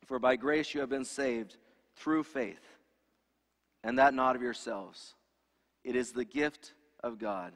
For 0.06 0.19
by 0.19 0.36
grace 0.36 0.74
you 0.74 0.82
have 0.82 0.89
been 0.89 1.06
saved 1.06 1.56
through 1.95 2.24
faith, 2.24 2.60
and 3.82 3.97
that 3.97 4.13
not 4.13 4.36
of 4.36 4.41
yourselves. 4.41 5.15
It 5.86 5.95
is 5.95 6.12
the 6.12 6.26
gift 6.26 6.74
of 7.02 7.17
God. 7.17 7.54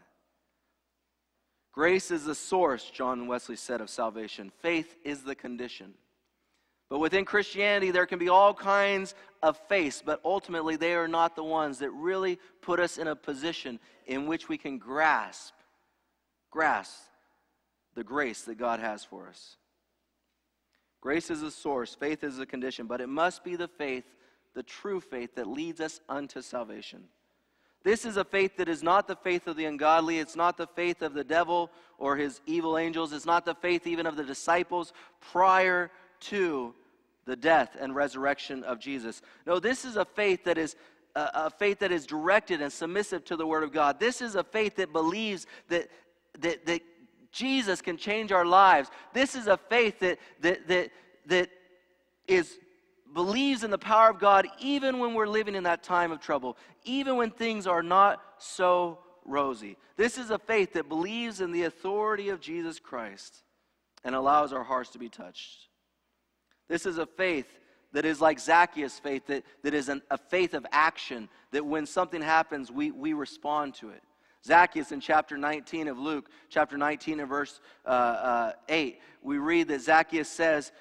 Grace 1.74 2.12
is 2.12 2.24
the 2.24 2.34
source, 2.34 2.90
John 2.90 3.28
Wesley 3.28 3.58
said, 3.58 3.82
of 3.82 3.90
salvation. 3.90 4.54
Faith 4.62 4.96
is 5.04 5.24
the 5.24 5.36
condition. 5.36 5.96
But 6.90 7.00
within 7.00 7.26
Christianity, 7.26 7.92
there 7.92 8.06
can 8.06 8.20
be 8.20 8.30
all 8.30 8.54
kinds 8.54 9.16
of 9.42 9.58
faiths, 9.68 10.04
but 10.06 10.22
ultimately, 10.24 10.76
they 10.76 10.94
are 10.94 11.08
not 11.08 11.36
the 11.36 11.44
ones 11.44 11.80
that 11.80 11.90
really 11.92 12.40
put 12.62 12.80
us 12.80 12.98
in 12.98 13.08
a 13.08 13.16
position 13.16 13.80
in 14.06 14.28
which 14.28 14.48
we 14.48 14.58
can 14.58 14.78
grasp, 14.78 15.54
grasp 16.52 17.02
the 17.96 18.04
grace 18.04 18.44
that 18.44 18.58
God 18.58 18.80
has 18.80 19.04
for 19.04 19.28
us. 19.28 19.58
Grace 21.02 21.30
is 21.30 21.42
the 21.42 21.52
source, 21.52 21.96
faith 21.96 22.24
is 22.24 22.38
the 22.38 22.46
condition, 22.46 22.88
but 22.88 23.02
it 23.02 23.10
must 23.10 23.44
be 23.44 23.56
the 23.56 23.68
faith 23.68 24.06
the 24.56 24.64
true 24.64 25.02
faith 25.02 25.36
that 25.36 25.48
leads 25.48 25.82
us 25.82 26.00
unto 26.10 26.42
salvation. 26.42 27.04
This 27.84 28.06
is 28.06 28.18
a 28.18 28.24
faith 28.24 28.58
that 28.58 28.68
is 28.68 28.82
not 28.82 29.08
the 29.08 29.16
faith 29.16 29.46
of 29.46 29.58
the 29.58 29.66
ungodly. 29.66 30.18
It's 30.18 30.36
not 30.36 30.58
the 30.58 30.66
faith 30.66 31.04
of 31.04 31.14
the 31.14 31.24
devil 31.24 31.70
or 32.00 32.16
his 32.16 32.42
evil 32.48 32.80
angels. 32.80 33.14
It's 33.14 33.28
not 33.28 33.46
the 33.46 33.54
faith 33.54 33.86
even 33.86 34.08
of 34.08 34.16
the 34.16 34.24
disciples 34.24 34.92
prior 35.20 35.92
to 36.30 36.74
the 37.26 37.36
death 37.36 37.76
and 37.80 37.96
resurrection 37.96 38.64
of 38.64 38.80
Jesus. 38.80 39.22
No, 39.46 39.60
this 39.60 39.86
is 39.86 39.98
a 39.98 40.06
faith 40.06 40.44
that 40.46 40.58
is 40.58 40.76
a, 41.16 41.30
a 41.34 41.50
faith 41.50 41.80
that 41.80 41.92
is 41.92 42.06
directed 42.06 42.62
and 42.62 42.72
submissive 42.72 43.26
to 43.26 43.36
the 43.36 43.48
Word 43.48 43.64
of 43.64 43.72
God. 43.72 44.00
This 44.00 44.22
is 44.22 44.36
a 44.36 44.44
faith 44.44 44.76
that 44.76 44.92
believes 44.92 45.48
that, 45.70 45.90
that, 46.40 46.66
that 46.66 46.82
Jesus 47.32 47.82
can 47.82 47.98
change 47.98 48.32
our 48.32 48.46
lives. 48.46 48.90
This 49.14 49.36
is 49.36 49.48
a 49.48 49.58
faith 49.58 50.00
that, 50.00 50.20
that, 50.42 50.68
that, 50.68 50.92
that 51.28 51.50
is 52.28 52.58
believes 53.14 53.64
in 53.64 53.72
the 53.72 53.78
power 53.78 54.10
of 54.10 54.20
God 54.20 54.46
even 54.60 55.00
when 55.00 55.14
we're 55.14 55.26
living 55.26 55.56
in 55.56 55.64
that 55.64 55.84
time 55.84 56.12
of 56.12 56.20
trouble, 56.20 56.58
even 56.84 57.16
when 57.16 57.32
things 57.32 57.66
are 57.66 57.82
not 57.82 58.22
so 58.40 59.00
rosy. 59.24 59.78
This 59.96 60.18
is 60.18 60.32
a 60.32 60.38
faith 60.38 60.74
that 60.74 60.90
believes 60.90 61.40
in 61.40 61.54
the 61.54 61.64
authority 61.64 62.28
of 62.28 62.42
Jesus 62.42 62.78
Christ 62.78 63.44
and 64.04 64.14
allows 64.14 64.52
our 64.52 64.64
hearts 64.64 64.90
to 64.92 65.00
be 65.00 65.08
touched. 65.08 65.70
This 66.68 66.86
is 66.86 66.98
a 66.98 67.06
faith 67.06 67.48
that 67.94 68.06
is 68.06 68.20
like 68.20 68.40
Zacchaeus' 68.40 69.00
faith, 69.00 69.28
that, 69.28 69.44
that 69.64 69.74
is 69.74 69.90
an, 69.90 70.02
a 70.12 70.18
faith 70.18 70.54
of 70.54 70.66
action, 70.72 71.30
that 71.52 71.66
when 71.66 71.86
something 71.86 72.22
happens, 72.22 72.72
we, 72.72 72.92
we 72.92 73.14
respond 73.14 73.74
to 73.76 73.90
it. 73.90 74.04
Zacchaeus 74.46 74.92
in 74.92 75.00
chapter 75.00 75.38
19 75.38 75.88
of 75.88 75.98
Luke, 75.98 76.30
chapter 76.50 76.78
19 76.78 77.22
and 77.22 77.30
verse 77.30 77.60
uh, 77.86 77.90
uh, 77.90 78.52
8, 78.70 79.00
we 79.22 79.38
read 79.38 79.70
that 79.70 79.82
Zacchaeus 79.82 80.30
says, 80.30 80.72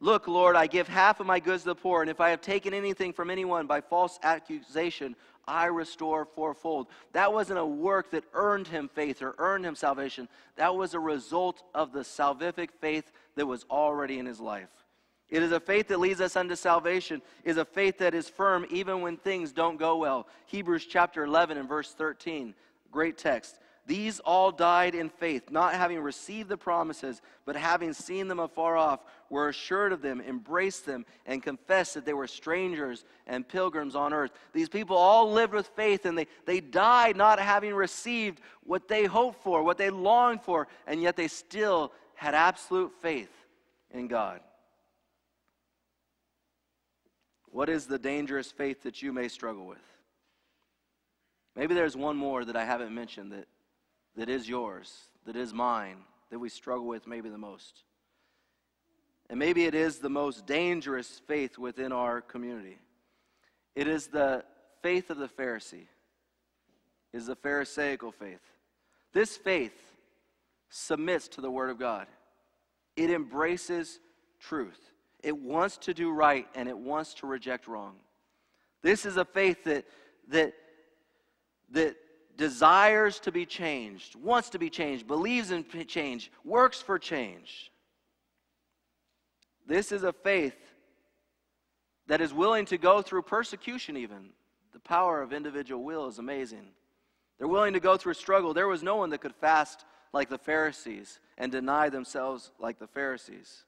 Look, 0.00 0.26
Lord, 0.26 0.56
I 0.56 0.66
give 0.66 0.88
half 0.88 1.20
of 1.20 1.26
my 1.26 1.38
goods 1.38 1.62
to 1.62 1.70
the 1.70 1.74
poor, 1.76 2.00
and 2.00 2.10
if 2.10 2.20
I 2.20 2.30
have 2.30 2.40
taken 2.40 2.74
anything 2.74 3.12
from 3.12 3.30
anyone 3.30 3.66
by 3.66 3.80
false 3.80 4.18
accusation, 4.22 5.14
I 5.46 5.66
restore 5.66 6.24
fourfold. 6.24 6.88
That 7.12 7.32
wasn't 7.32 7.58
a 7.58 7.66
work 7.66 8.10
that 8.12 8.24
earned 8.32 8.66
him 8.66 8.90
faith 8.92 9.22
or 9.22 9.34
earned 9.38 9.64
him 9.64 9.74
salvation. 9.74 10.28
That 10.56 10.74
was 10.74 10.94
a 10.94 11.00
result 11.00 11.62
of 11.74 11.92
the 11.92 12.00
salvific 12.00 12.70
faith 12.80 13.12
that 13.36 13.46
was 13.46 13.64
already 13.70 14.18
in 14.18 14.26
his 14.26 14.40
life. 14.40 14.70
It 15.32 15.42
is 15.42 15.50
a 15.50 15.60
faith 15.60 15.88
that 15.88 15.98
leads 15.98 16.20
us 16.20 16.36
unto 16.36 16.54
salvation, 16.54 17.22
it 17.42 17.50
is 17.50 17.56
a 17.56 17.64
faith 17.64 17.96
that 17.98 18.12
is 18.12 18.28
firm 18.28 18.66
even 18.68 19.00
when 19.00 19.16
things 19.16 19.50
don't 19.50 19.78
go 19.78 19.96
well. 19.96 20.28
Hebrews 20.44 20.84
chapter 20.84 21.24
11 21.24 21.56
and 21.56 21.66
verse 21.66 21.94
13, 21.94 22.54
great 22.90 23.16
text. 23.16 23.58
These 23.86 24.20
all 24.20 24.52
died 24.52 24.94
in 24.94 25.08
faith, 25.08 25.50
not 25.50 25.72
having 25.72 26.00
received 26.00 26.50
the 26.50 26.58
promises, 26.58 27.22
but 27.46 27.56
having 27.56 27.94
seen 27.94 28.28
them 28.28 28.40
afar 28.40 28.76
off, 28.76 29.00
were 29.30 29.48
assured 29.48 29.92
of 29.92 30.02
them, 30.02 30.20
embraced 30.20 30.84
them, 30.84 31.06
and 31.24 31.42
confessed 31.42 31.94
that 31.94 32.04
they 32.04 32.12
were 32.12 32.26
strangers 32.26 33.06
and 33.26 33.48
pilgrims 33.48 33.96
on 33.96 34.12
earth. 34.12 34.32
These 34.52 34.68
people 34.68 34.98
all 34.98 35.32
lived 35.32 35.54
with 35.54 35.66
faith, 35.68 36.04
and 36.04 36.16
they, 36.16 36.26
they 36.44 36.60
died 36.60 37.16
not 37.16 37.40
having 37.40 37.74
received 37.74 38.42
what 38.64 38.86
they 38.86 39.06
hoped 39.06 39.42
for, 39.42 39.62
what 39.62 39.78
they 39.78 39.88
longed 39.88 40.42
for, 40.42 40.68
and 40.86 41.00
yet 41.00 41.16
they 41.16 41.28
still 41.28 41.90
had 42.14 42.34
absolute 42.34 42.92
faith 43.00 43.32
in 43.92 44.08
God. 44.08 44.40
What 47.52 47.68
is 47.68 47.86
the 47.86 47.98
dangerous 47.98 48.50
faith 48.50 48.82
that 48.82 49.02
you 49.02 49.12
may 49.12 49.28
struggle 49.28 49.66
with? 49.66 49.78
Maybe 51.54 51.74
there's 51.74 51.96
one 51.96 52.16
more 52.16 52.46
that 52.46 52.56
I 52.56 52.64
haven't 52.64 52.94
mentioned 52.94 53.30
that 53.32 53.46
that 54.16 54.30
is 54.30 54.48
yours, 54.48 54.90
that 55.26 55.36
is 55.36 55.52
mine, 55.52 55.98
that 56.30 56.38
we 56.38 56.48
struggle 56.48 56.86
with 56.86 57.06
maybe 57.06 57.28
the 57.28 57.38
most. 57.38 57.84
And 59.28 59.38
maybe 59.38 59.66
it 59.66 59.74
is 59.74 59.98
the 59.98 60.08
most 60.08 60.46
dangerous 60.46 61.20
faith 61.26 61.58
within 61.58 61.92
our 61.92 62.22
community. 62.22 62.78
It 63.74 63.86
is 63.86 64.06
the 64.06 64.44
faith 64.82 65.10
of 65.10 65.18
the 65.18 65.28
Pharisee, 65.28 65.86
it 67.12 67.16
is 67.16 67.26
the 67.26 67.36
Pharisaical 67.36 68.12
faith. 68.12 68.40
This 69.12 69.36
faith 69.36 69.78
submits 70.70 71.28
to 71.28 71.42
the 71.42 71.50
Word 71.50 71.68
of 71.68 71.78
God, 71.78 72.06
it 72.96 73.10
embraces 73.10 74.00
truth. 74.40 74.91
It 75.22 75.36
wants 75.36 75.76
to 75.78 75.94
do 75.94 76.10
right 76.10 76.46
and 76.54 76.68
it 76.68 76.76
wants 76.76 77.14
to 77.14 77.26
reject 77.26 77.68
wrong. 77.68 77.94
This 78.82 79.06
is 79.06 79.16
a 79.16 79.24
faith 79.24 79.64
that, 79.64 79.84
that, 80.28 80.54
that 81.70 81.96
desires 82.36 83.20
to 83.20 83.32
be 83.32 83.46
changed, 83.46 84.16
wants 84.16 84.50
to 84.50 84.58
be 84.58 84.68
changed, 84.68 85.06
believes 85.06 85.50
in 85.50 85.64
change, 85.86 86.30
works 86.44 86.80
for 86.80 86.98
change. 86.98 87.70
This 89.66 89.92
is 89.92 90.02
a 90.02 90.12
faith 90.12 90.56
that 92.08 92.20
is 92.20 92.34
willing 92.34 92.64
to 92.66 92.78
go 92.78 93.00
through 93.00 93.22
persecution, 93.22 93.96
even. 93.96 94.30
The 94.72 94.80
power 94.80 95.22
of 95.22 95.32
individual 95.32 95.84
will 95.84 96.08
is 96.08 96.18
amazing. 96.18 96.66
They're 97.38 97.48
willing 97.48 97.74
to 97.74 97.80
go 97.80 97.96
through 97.96 98.14
struggle. 98.14 98.54
There 98.54 98.68
was 98.68 98.82
no 98.82 98.96
one 98.96 99.10
that 99.10 99.20
could 99.20 99.34
fast 99.34 99.84
like 100.12 100.28
the 100.28 100.38
Pharisees 100.38 101.20
and 101.38 101.52
deny 101.52 101.88
themselves 101.88 102.50
like 102.58 102.78
the 102.78 102.86
Pharisees. 102.86 103.64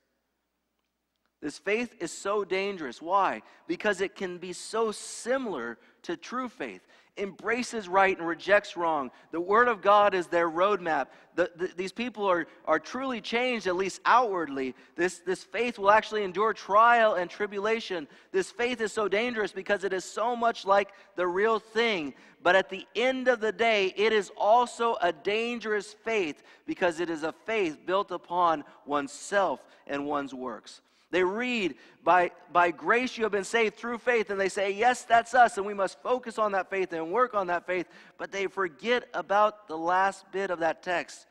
This 1.44 1.59
faith 1.59 1.94
is 2.00 2.11
so 2.11 2.42
dangerous. 2.42 3.02
Why? 3.02 3.42
Because 3.66 4.00
it 4.00 4.16
can 4.16 4.38
be 4.38 4.54
so 4.54 4.92
similar 4.92 5.76
to 6.04 6.16
true 6.16 6.48
faith. 6.48 6.80
embraces 7.16 7.87
right 7.87 8.18
and 8.18 8.26
rejects 8.26 8.76
wrong. 8.76 9.11
The 9.30 9.40
Word 9.40 9.68
of 9.68 9.83
God 9.83 10.14
is 10.14 10.26
their 10.26 10.50
roadmap. 10.50 11.09
The, 11.35 11.50
the, 11.54 11.70
these 11.76 11.92
people 11.92 12.26
are, 12.26 12.46
are 12.64 12.78
truly 12.78 13.20
changed, 13.20 13.66
at 13.66 13.76
least 13.76 14.00
outwardly. 14.04 14.74
This, 14.96 15.18
this 15.18 15.44
faith 15.44 15.78
will 15.78 15.90
actually 15.90 16.24
endure 16.24 16.54
trial 16.54 17.14
and 17.14 17.28
tribulation. 17.30 18.09
This 18.33 18.50
faith 18.50 18.80
is 18.80 18.92
so 18.92 19.07
dangerous 19.07 19.52
because 19.52 19.85
it 19.85 19.92
is 19.92 20.04
so 20.04 20.35
much 20.35 20.64
like 20.64 20.92
the 21.14 21.26
real 21.26 21.59
thing. 21.59 22.14
But 22.42 22.57
at 22.57 22.70
the 22.70 22.87
end 22.96 23.28
of 23.28 23.40
the 23.40 23.52
day, 23.52 23.92
it 23.96 24.12
is 24.12 24.33
also 24.37 24.96
a 25.02 25.12
dangerous 25.12 25.92
faith 25.92 26.42
because 26.66 27.00
it 27.00 27.11
is 27.11 27.22
a 27.22 27.35
faith 27.44 27.78
built 27.85 28.11
upon 28.11 28.64
oneself 28.87 29.61
and 29.87 30.07
one's 30.07 30.33
works. 30.35 30.80
They 31.14 31.22
read, 31.22 31.77
by, 32.03 32.33
by 32.53 32.72
grace 32.72 33.16
you 33.16 33.22
have 33.22 33.31
been 33.31 33.44
saved 33.44 33.77
through 33.77 33.98
faith, 33.98 34.31
and 34.31 34.40
they 34.40 34.48
say, 34.48 34.72
Yes, 34.72 35.05
that's 35.05 35.33
us, 35.33 35.57
and 35.57 35.64
we 35.64 35.72
must 35.72 36.03
focus 36.03 36.40
on 36.40 36.50
that 36.53 36.70
faith 36.70 36.92
and 36.92 37.12
work 37.12 37.35
on 37.35 37.46
that 37.46 37.68
faith. 37.68 37.87
But 38.18 38.33
they 38.33 38.48
forget 38.48 39.05
about 39.14 39.68
the 39.68 39.79
last 39.79 40.24
bit 40.33 40.50
of 40.50 40.59
that 40.59 40.83
text. 40.83 41.27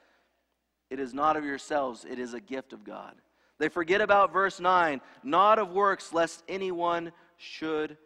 It 0.90 1.02
is 1.02 1.14
not 1.14 1.36
of 1.36 1.44
yourselves, 1.44 2.06
it 2.10 2.18
is 2.18 2.34
a 2.34 2.40
gift 2.40 2.72
of 2.72 2.86
God. 2.86 3.16
They 3.60 3.68
forget 3.68 4.00
about 4.00 4.32
verse 4.32 4.62
9, 4.62 5.02
not 5.22 5.60
of 5.60 5.74
works, 5.74 6.14
lest 6.14 6.46
anyone 6.48 7.12
should 7.36 7.98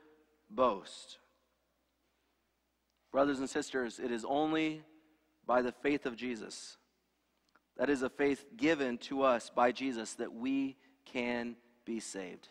boast. 0.49 1.19
Brothers 3.11 3.37
and 3.37 3.47
sisters, 3.47 3.99
it 4.03 4.09
is 4.09 4.25
only 4.27 4.81
by 5.45 5.61
the 5.61 5.73
faith 5.73 6.07
of 6.07 6.15
Jesus. 6.15 6.77
That 7.77 7.91
is 7.91 8.01
a 8.01 8.09
faith 8.09 8.45
given 8.57 8.97
to 8.97 9.21
us 9.21 9.51
by 9.53 9.71
Jesus 9.71 10.15
that 10.15 10.33
we 10.33 10.75
can 11.05 11.55
be 11.87 11.99
saved. 11.99 12.47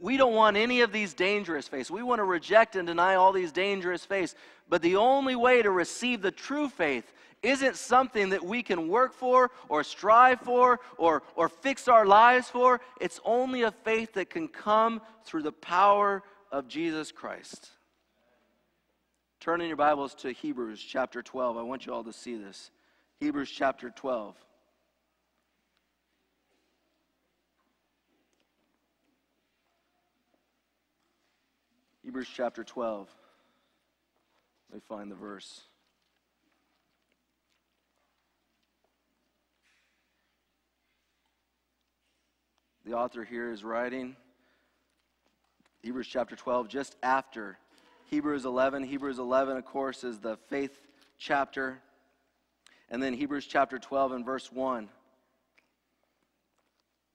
We 0.00 0.16
don't 0.16 0.34
want 0.34 0.56
any 0.56 0.80
of 0.80 0.92
these 0.92 1.12
dangerous 1.12 1.68
faiths. 1.68 1.90
We 1.90 2.02
want 2.02 2.20
to 2.20 2.24
reject 2.24 2.76
and 2.76 2.86
deny 2.86 3.16
all 3.16 3.32
these 3.32 3.52
dangerous 3.52 4.04
faiths. 4.04 4.34
But 4.68 4.80
the 4.80 4.96
only 4.96 5.36
way 5.36 5.60
to 5.60 5.70
receive 5.70 6.22
the 6.22 6.30
true 6.30 6.68
faith 6.68 7.12
isn't 7.42 7.76
something 7.76 8.30
that 8.30 8.44
we 8.44 8.62
can 8.62 8.88
work 8.88 9.12
for 9.12 9.50
or 9.68 9.84
strive 9.84 10.40
for 10.40 10.80
or, 10.96 11.22
or 11.34 11.48
fix 11.48 11.88
our 11.88 12.06
lives 12.06 12.48
for. 12.48 12.80
It's 13.00 13.20
only 13.24 13.62
a 13.62 13.70
faith 13.70 14.14
that 14.14 14.30
can 14.30 14.48
come 14.48 15.02
through 15.24 15.42
the 15.42 15.52
power 15.52 16.22
of 16.50 16.68
Jesus 16.68 17.12
Christ. 17.12 17.70
Turn 19.40 19.60
in 19.60 19.66
your 19.66 19.76
Bibles 19.76 20.14
to 20.16 20.30
Hebrews 20.30 20.80
chapter 20.80 21.20
12. 21.20 21.56
I 21.56 21.62
want 21.62 21.84
you 21.84 21.92
all 21.92 22.04
to 22.04 22.12
see 22.12 22.36
this. 22.36 22.70
Hebrews 23.18 23.50
chapter 23.50 23.90
12. 23.90 24.36
Hebrews 32.12 32.28
chapter 32.36 32.62
12. 32.62 33.08
Let 34.68 34.74
me 34.74 34.82
find 34.86 35.10
the 35.10 35.14
verse. 35.14 35.62
The 42.84 42.92
author 42.92 43.24
here 43.24 43.50
is 43.50 43.64
writing 43.64 44.14
Hebrews 45.80 46.06
chapter 46.06 46.36
12 46.36 46.68
just 46.68 46.96
after 47.02 47.56
Hebrews 48.10 48.44
11. 48.44 48.82
Hebrews 48.82 49.18
11, 49.18 49.56
of 49.56 49.64
course, 49.64 50.04
is 50.04 50.18
the 50.18 50.36
faith 50.50 50.86
chapter. 51.16 51.80
And 52.90 53.02
then 53.02 53.14
Hebrews 53.14 53.46
chapter 53.46 53.78
12 53.78 54.12
and 54.12 54.26
verse 54.26 54.52
1. 54.52 54.86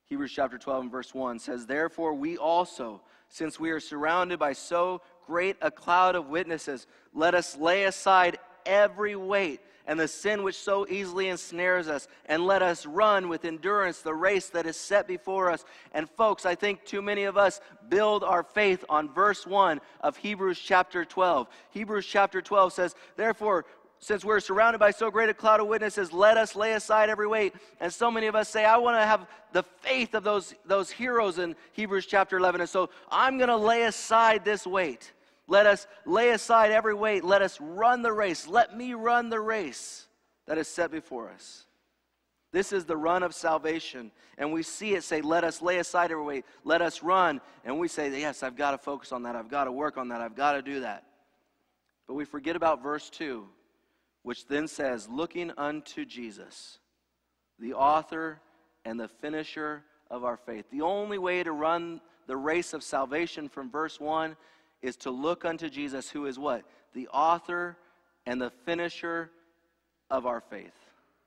Hebrews 0.08 0.32
chapter 0.34 0.58
12 0.58 0.84
and 0.84 0.92
verse 0.92 1.14
1 1.14 1.40
says, 1.40 1.66
Therefore, 1.66 2.14
we 2.14 2.38
also 2.38 3.02
since 3.30 3.60
we 3.60 3.72
are 3.72 3.80
surrounded 3.80 4.40
by 4.40 4.54
so 4.54 5.02
great 5.26 5.58
a 5.62 5.72
cloud 5.72 6.16
of 6.16 6.30
witnesses, 6.30 6.88
let 7.14 7.36
us 7.36 7.58
lay 7.58 7.84
aside 7.84 8.40
every 8.66 9.16
weight 9.16 9.62
and 9.86 9.98
the 9.98 10.08
sin 10.08 10.44
which 10.44 10.58
so 10.58 10.86
easily 10.90 11.30
ensnares 11.30 11.88
us, 11.88 12.10
and 12.26 12.46
let 12.46 12.62
us 12.62 12.86
run 12.86 13.30
with 13.30 13.46
endurance 13.46 14.02
the 14.02 14.14
race 14.14 14.50
that 14.50 14.66
is 14.66 14.76
set 14.76 15.08
before 15.08 15.50
us. 15.50 15.64
And, 15.94 16.10
folks, 16.10 16.46
I 16.46 16.56
think 16.56 16.84
too 16.84 17.02
many 17.02 17.24
of 17.24 17.38
us 17.38 17.62
build 17.88 18.22
our 18.22 18.44
faith 18.44 18.84
on 18.90 19.10
verse 19.10 19.48
1 19.48 19.80
of 20.02 20.18
Hebrews 20.18 20.60
chapter 20.60 21.06
12. 21.06 21.48
Hebrews 21.70 22.06
chapter 22.06 22.42
12 22.42 22.74
says, 22.74 22.96
Therefore, 23.16 23.66
since 24.00 24.24
we're 24.24 24.40
surrounded 24.40 24.78
by 24.80 24.92
so 24.92 25.10
great 25.10 25.30
a 25.30 25.34
cloud 25.34 25.60
of 25.60 25.68
witnesses, 25.68 26.14
let 26.14 26.38
us 26.38 26.56
lay 26.56 26.74
aside 26.74 27.10
every 27.10 27.28
weight. 27.28 27.54
And 27.80 27.92
so 27.92 28.12
many 28.12 28.28
of 28.28 28.36
us 28.36 28.48
say, 28.48 28.64
I 28.64 28.78
want 28.78 28.96
to 28.98 29.06
have 29.06 29.28
the 29.54 29.64
faith 29.82 30.14
of 30.14 30.24
those, 30.24 30.54
those 30.66 30.92
heroes 30.92 31.40
in 31.40 31.56
Hebrews 31.74 32.06
chapter 32.06 32.38
11. 32.38 32.62
And 32.62 32.70
so 32.70 32.90
I'm 33.10 33.38
going 33.38 33.50
to 33.50 33.58
lay 33.58 33.84
aside 33.84 34.46
this 34.46 34.68
weight. 34.68 35.12
Let 35.48 35.66
us 35.66 35.88
lay 36.06 36.30
aside 36.30 36.72
every 36.72 36.94
weight. 36.94 37.24
Let 37.24 37.42
us 37.42 37.60
run 37.60 38.02
the 38.02 38.12
race. 38.14 38.48
Let 38.48 38.78
me 38.78 38.94
run 38.94 39.30
the 39.30 39.40
race 39.40 40.08
that 40.46 40.58
is 40.58 40.68
set 40.68 40.92
before 40.92 41.30
us. 41.30 41.66
This 42.52 42.72
is 42.72 42.86
the 42.86 42.98
run 42.98 43.24
of 43.24 43.34
salvation. 43.34 44.12
And 44.38 44.54
we 44.54 44.64
see 44.64 44.94
it 44.94 45.04
say, 45.04 45.22
Let 45.22 45.44
us 45.44 45.62
lay 45.62 45.80
aside 45.80 46.12
every 46.12 46.24
weight. 46.24 46.46
Let 46.64 46.82
us 46.82 47.02
run. 47.02 47.42
And 47.66 47.80
we 47.80 47.88
say, 47.88 48.20
Yes, 48.20 48.44
I've 48.44 48.56
got 48.56 48.72
to 48.72 48.78
focus 48.78 49.12
on 49.12 49.24
that. 49.24 49.36
I've 49.36 49.50
got 49.50 49.66
to 49.66 49.72
work 49.72 49.98
on 49.98 50.10
that. 50.10 50.22
I've 50.22 50.36
got 50.36 50.54
to 50.54 50.62
do 50.62 50.82
that. 50.82 51.04
But 52.08 52.14
we 52.14 52.26
forget 52.26 52.56
about 52.56 52.82
verse 52.82 53.10
2 53.10 53.48
which 54.28 54.46
then 54.48 54.68
says, 54.68 55.08
Looking 55.08 55.54
unto 55.58 56.04
Jesus, 56.04 56.80
the 57.60 57.74
author 57.74 58.42
and 58.84 59.00
the 59.00 59.08
finisher 59.08 59.84
of 60.12 60.26
our 60.26 60.36
faith. 60.36 60.66
The 60.70 60.82
only 60.82 61.18
way 61.18 61.44
to 61.44 61.54
run 61.54 62.02
the 62.28 62.36
race 62.36 62.74
of 62.74 62.84
salvation 62.84 63.48
from 63.48 63.72
verse 63.72 64.02
1 64.02 64.36
is 64.82 64.98
to 64.98 65.12
look 65.12 65.46
unto 65.46 65.70
Jesus, 65.70 66.10
who 66.10 66.26
is 66.26 66.38
what? 66.38 66.66
The 66.94 67.08
author 67.08 67.78
and 68.26 68.42
the 68.42 68.52
finisher 68.66 69.32
of 70.10 70.26
our 70.26 70.42
faith. 70.42 70.76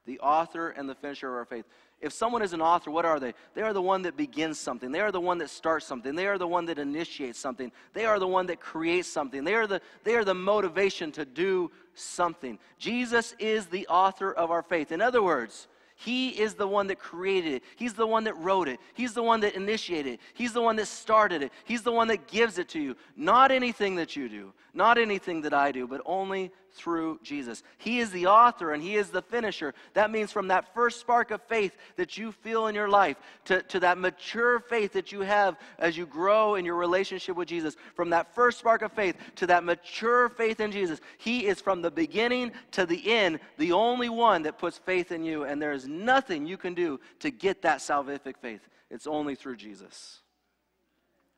The 0.05 0.21
author 0.21 0.69
and 0.69 0.87
the 0.87 0.95
finisher 0.95 1.29
of 1.29 1.37
our 1.37 1.47
faith. 1.47 1.65
If 2.01 2.15
someone 2.15 2.41
is 2.41 2.55
an 2.55 2.63
author, 2.63 2.91
what 2.91 3.05
are 3.05 3.21
they? 3.21 3.35
They 3.55 3.61
are 3.61 3.75
the 3.75 3.83
one 3.83 4.03
that 4.03 4.17
begins 4.17 4.59
something. 4.59 4.91
They 4.91 5.01
are 5.01 5.13
the 5.13 5.21
one 5.21 5.37
that 5.39 5.51
starts 5.51 5.85
something. 5.85 6.15
They 6.15 6.27
are 6.27 6.39
the 6.39 6.47
one 6.47 6.65
that 6.67 6.79
initiates 6.79 7.39
something. 7.39 7.71
They 7.93 8.07
are 8.07 8.19
the 8.19 8.27
one 8.27 8.47
that 8.47 8.59
creates 8.59 9.09
something. 9.09 9.45
They 9.45 9.55
are 9.55 9.67
the, 9.67 9.83
they 10.03 10.15
are 10.15 10.25
the 10.25 10.35
motivation 10.35 11.13
to 11.13 11.27
do 11.27 11.71
something. 11.95 12.59
Jesus 12.79 13.35
is 13.39 13.67
the 13.67 13.87
author 13.89 14.33
of 14.33 14.51
our 14.51 14.63
faith. 14.63 14.93
In 14.93 15.03
other 15.03 15.23
words, 15.23 15.69
he 15.95 16.31
is 16.31 16.55
the 16.55 16.67
one 16.67 16.87
that 16.87 16.99
created 16.99 17.53
it. 17.53 17.63
He's 17.77 17.93
the 17.93 18.07
one 18.07 18.25
that 18.25 18.35
wrote 18.39 18.69
it. 18.69 18.81
He's 18.95 19.13
the 19.13 19.23
one 19.23 19.41
that 19.41 19.55
initiated 19.55 20.15
it. 20.15 20.21
He's 20.33 20.55
the 20.55 20.63
one 20.63 20.77
that 20.77 20.87
started 20.87 21.43
it. 21.43 21.53
He's 21.65 21.83
the 21.83 21.93
one 21.93 22.09
that 22.09 22.27
gives 22.27 22.57
it 22.57 22.71
to 22.71 22.81
you. 22.81 22.97
Not 23.15 23.51
anything 23.51 23.97
that 23.97 24.17
you 24.17 24.31
do, 24.31 24.55
not 24.73 24.97
anything 24.97 25.43
that 25.43 25.53
I 25.53 25.73
do, 25.73 25.87
but 25.87 26.01
only 26.07 26.53
through 26.75 27.21
Jesus. 27.23 27.63
He 27.79 27.99
is 27.99 28.11
the 28.11 28.27
author 28.27 28.73
and 28.73 28.83
He 28.83 28.97
is 28.97 29.11
the 29.11 29.23
finisher. 29.23 29.75
That 29.95 30.11
means 30.11 30.33
from 30.33 30.49
that 30.49 30.75
first 30.75 31.01
spark 31.01 31.31
of 31.31 31.43
faith 31.43 31.77
that 31.97 32.17
you 32.17 32.33
feel 32.33 32.67
in 32.67 32.75
your 32.75 32.89
life 32.89 33.17
to, 33.47 33.63
to 33.63 33.81
that 33.81 33.99
mature 33.99 34.61
faith 34.61 34.93
that 34.93 35.13
you 35.13 35.21
have 35.21 35.59
as 35.79 35.97
you 35.97 36.07
grow 36.07 36.55
in 36.55 36.65
your 36.65 36.77
relationship 36.77 37.37
with 37.37 37.49
Jesus, 37.49 37.77
from 37.95 38.11
that 38.11 38.35
first 38.35 38.59
spark 38.59 38.83
of 38.83 38.93
faith 38.93 39.17
to 39.37 39.47
that 39.47 39.65
mature 39.65 40.29
faith 40.29 40.61
in 40.61 40.73
Jesus, 40.73 41.01
He 41.19 41.47
is 41.47 41.61
from 41.61 41.83
the 41.83 41.91
beginning 41.91 42.53
to 42.73 42.87
the 42.87 43.13
end 43.13 43.41
the 43.59 43.73
only 43.73 44.09
one 44.09 44.43
that 44.43 44.59
puts 44.59 44.79
faith 44.79 45.13
in 45.13 45.25
you. 45.25 45.45
And 45.45 45.61
there 45.61 45.73
is 45.73 45.87
nothing 45.87 46.47
you 46.47 46.57
can 46.57 46.75
do 46.75 47.01
to 47.21 47.31
get 47.31 47.63
that 47.63 47.79
salvific 47.79 48.37
faith. 48.37 48.67
It's 48.91 49.07
only 49.07 49.35
through 49.35 49.57
Jesus. 49.57 50.21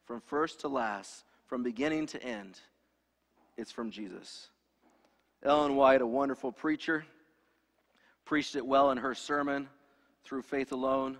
From 0.05 0.21
first 0.21 0.61
to 0.61 0.69
last, 0.69 1.25
from 1.47 1.63
beginning 1.63 2.07
to 2.07 2.23
end, 2.23 2.59
it's 3.57 3.73
from 3.73 3.91
Jesus. 3.91 4.49
Ellen 5.45 5.75
White, 5.75 6.01
a 6.01 6.07
wonderful 6.07 6.53
preacher, 6.53 7.05
preached 8.25 8.55
it 8.55 8.65
well 8.65 8.91
in 8.91 8.99
her 8.99 9.15
sermon, 9.15 9.69
Through 10.25 10.43
Faith 10.43 10.71
Alone. 10.71 11.19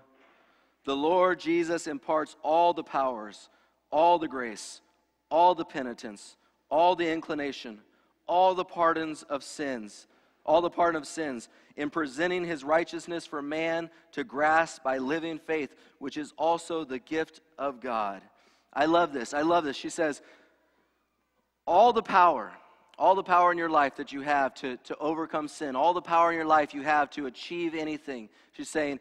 The 0.85 0.95
Lord 0.95 1.39
Jesus 1.39 1.87
imparts 1.87 2.35
all 2.41 2.73
the 2.73 2.83
powers, 2.83 3.49
all 3.91 4.17
the 4.19 4.27
grace, 4.27 4.81
all 5.29 5.55
the 5.55 5.65
penitence, 5.65 6.37
all 6.69 6.95
the 6.95 7.11
inclination, 7.11 7.79
all 8.27 8.55
the 8.55 8.63
pardons 8.63 9.23
of 9.23 9.43
sins, 9.43 10.07
all 10.45 10.61
the 10.61 10.69
pardon 10.69 11.01
of 11.01 11.07
sins, 11.07 11.49
in 11.75 11.89
presenting 11.89 12.45
his 12.45 12.63
righteousness 12.63 13.25
for 13.25 13.41
man 13.41 13.89
to 14.13 14.23
grasp 14.23 14.83
by 14.83 14.99
living 14.99 15.37
faith, 15.37 15.75
which 15.99 16.17
is 16.17 16.33
also 16.37 16.85
the 16.85 16.99
gift 16.99 17.41
of 17.57 17.81
God. 17.81 18.21
I 18.73 18.85
love 18.85 19.11
this. 19.13 19.33
I 19.33 19.41
love 19.41 19.65
this. 19.65 19.77
She 19.77 19.89
says, 19.89 20.21
All 21.67 21.93
the 21.93 22.01
power, 22.01 22.53
all 22.97 23.15
the 23.15 23.23
power 23.23 23.51
in 23.51 23.57
your 23.57 23.69
life 23.69 23.95
that 23.95 24.11
you 24.11 24.21
have 24.21 24.53
to, 24.55 24.77
to 24.77 24.95
overcome 24.97 25.47
sin, 25.47 25.75
all 25.75 25.93
the 25.93 26.01
power 26.01 26.31
in 26.31 26.37
your 26.37 26.45
life 26.45 26.73
you 26.73 26.83
have 26.83 27.09
to 27.11 27.25
achieve 27.25 27.73
anything, 27.73 28.29
she's 28.51 28.69
saying, 28.69 28.99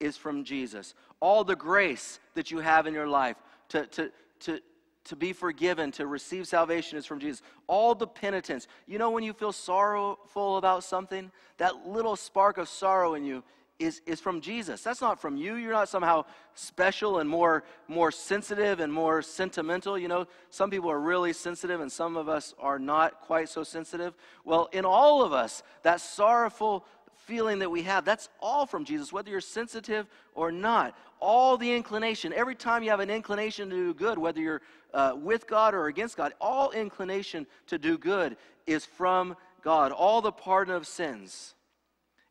is 0.00 0.16
from 0.16 0.44
Jesus. 0.44 0.94
All 1.20 1.44
the 1.44 1.56
grace 1.56 2.20
that 2.34 2.50
you 2.50 2.58
have 2.58 2.86
in 2.86 2.94
your 2.94 3.08
life 3.08 3.36
to, 3.70 3.86
to, 3.86 4.10
to, 4.40 4.60
to 5.04 5.16
be 5.16 5.32
forgiven, 5.32 5.90
to 5.92 6.06
receive 6.06 6.46
salvation 6.46 6.98
is 6.98 7.06
from 7.06 7.18
Jesus. 7.18 7.42
All 7.66 7.94
the 7.94 8.06
penitence. 8.06 8.68
You 8.86 8.98
know, 8.98 9.10
when 9.10 9.24
you 9.24 9.32
feel 9.32 9.52
sorrowful 9.52 10.56
about 10.56 10.84
something, 10.84 11.30
that 11.58 11.86
little 11.86 12.16
spark 12.16 12.58
of 12.58 12.68
sorrow 12.68 13.14
in 13.14 13.24
you 13.24 13.42
is, 13.78 14.00
is 14.06 14.20
from 14.20 14.40
Jesus. 14.40 14.82
That's 14.82 15.00
not 15.00 15.20
from 15.20 15.36
you. 15.36 15.54
You're 15.54 15.72
not 15.72 15.88
somehow 15.88 16.24
special 16.54 17.18
and 17.18 17.28
more, 17.28 17.64
more 17.86 18.10
sensitive 18.10 18.80
and 18.80 18.92
more 18.92 19.22
sentimental. 19.22 19.98
You 19.98 20.08
know, 20.08 20.26
some 20.50 20.70
people 20.70 20.90
are 20.90 21.00
really 21.00 21.32
sensitive 21.32 21.80
and 21.80 21.90
some 21.90 22.16
of 22.16 22.28
us 22.28 22.54
are 22.58 22.78
not 22.78 23.20
quite 23.20 23.48
so 23.48 23.62
sensitive. 23.62 24.14
Well, 24.44 24.68
in 24.72 24.84
all 24.84 25.22
of 25.22 25.32
us, 25.32 25.62
that 25.82 26.00
sorrowful 26.00 26.84
feeling 27.26 27.58
that 27.60 27.70
we 27.70 27.82
have, 27.82 28.04
that's 28.04 28.28
all 28.40 28.66
from 28.66 28.84
Jesus, 28.84 29.12
whether 29.12 29.30
you're 29.30 29.40
sensitive 29.40 30.06
or 30.34 30.50
not. 30.50 30.96
All 31.20 31.56
the 31.56 31.74
inclination, 31.74 32.32
every 32.32 32.54
time 32.54 32.82
you 32.82 32.90
have 32.90 33.00
an 33.00 33.10
inclination 33.10 33.70
to 33.70 33.76
do 33.76 33.94
good, 33.94 34.18
whether 34.18 34.40
you're 34.40 34.62
uh, 34.94 35.14
with 35.16 35.46
God 35.46 35.74
or 35.74 35.86
against 35.86 36.16
God, 36.16 36.32
all 36.40 36.70
inclination 36.70 37.46
to 37.66 37.78
do 37.78 37.98
good 37.98 38.36
is 38.66 38.84
from 38.84 39.36
God. 39.62 39.92
All 39.92 40.20
the 40.20 40.32
pardon 40.32 40.74
of 40.74 40.86
sins. 40.86 41.54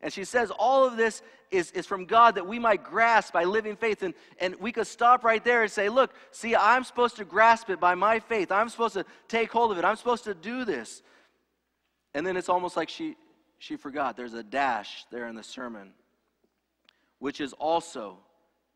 And 0.00 0.12
she 0.12 0.24
says 0.24 0.52
all 0.56 0.86
of 0.86 0.96
this 0.96 1.22
is, 1.50 1.70
is 1.72 1.86
from 1.86 2.04
God 2.04 2.36
that 2.36 2.46
we 2.46 2.58
might 2.58 2.84
grasp 2.84 3.32
by 3.32 3.44
living 3.44 3.76
faith. 3.76 4.02
And, 4.02 4.14
and 4.40 4.54
we 4.56 4.70
could 4.70 4.86
stop 4.86 5.24
right 5.24 5.42
there 5.42 5.62
and 5.62 5.70
say, 5.70 5.88
look, 5.88 6.14
see, 6.30 6.54
I'm 6.54 6.84
supposed 6.84 7.16
to 7.16 7.24
grasp 7.24 7.70
it 7.70 7.80
by 7.80 7.94
my 7.94 8.20
faith. 8.20 8.52
I'm 8.52 8.68
supposed 8.68 8.94
to 8.94 9.04
take 9.26 9.50
hold 9.50 9.72
of 9.72 9.78
it. 9.78 9.84
I'm 9.84 9.96
supposed 9.96 10.24
to 10.24 10.34
do 10.34 10.64
this. 10.64 11.02
And 12.14 12.26
then 12.26 12.36
it's 12.36 12.48
almost 12.48 12.76
like 12.76 12.88
she, 12.88 13.16
she 13.58 13.76
forgot. 13.76 14.16
There's 14.16 14.34
a 14.34 14.42
dash 14.42 15.04
there 15.10 15.26
in 15.26 15.34
the 15.34 15.42
sermon, 15.42 15.92
which 17.18 17.40
is 17.40 17.52
also, 17.54 18.18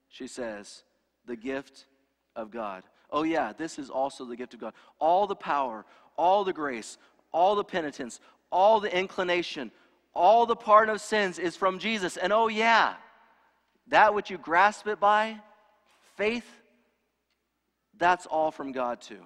she 0.09 0.27
says, 0.27 0.83
the 1.27 1.37
gift 1.37 1.87
of 2.35 2.51
God. 2.51 2.83
Oh, 3.11 3.23
yeah, 3.23 3.53
this 3.53 3.79
is 3.79 3.91
also 3.91 4.25
the 4.25 4.37
gift 4.37 4.55
of 4.55 4.61
God. 4.61 4.75
All 4.99 5.27
the 5.27 5.37
power, 5.37 5.85
all 6.17 6.45
the 6.45 6.53
grace, 6.53 6.99
all 7.33 7.55
the 7.55 7.65
penitence, 7.65 8.21
all 8.51 8.81
the 8.81 8.95
inclination, 8.97 9.71
all 10.15 10.47
the 10.47 10.57
pardon 10.57 10.95
of 10.95 11.01
sins 11.01 11.39
is 11.39 11.57
from 11.57 11.79
Jesus. 11.79 12.17
And 12.17 12.33
oh, 12.33 12.49
yeah, 12.49 12.95
that 13.89 14.15
which 14.15 14.31
you 14.31 14.39
grasp 14.39 14.87
it 14.87 15.01
by, 15.01 15.39
faith, 16.17 16.47
that's 17.97 18.27
all 18.27 18.51
from 18.51 18.73
God 18.73 19.01
too. 19.01 19.23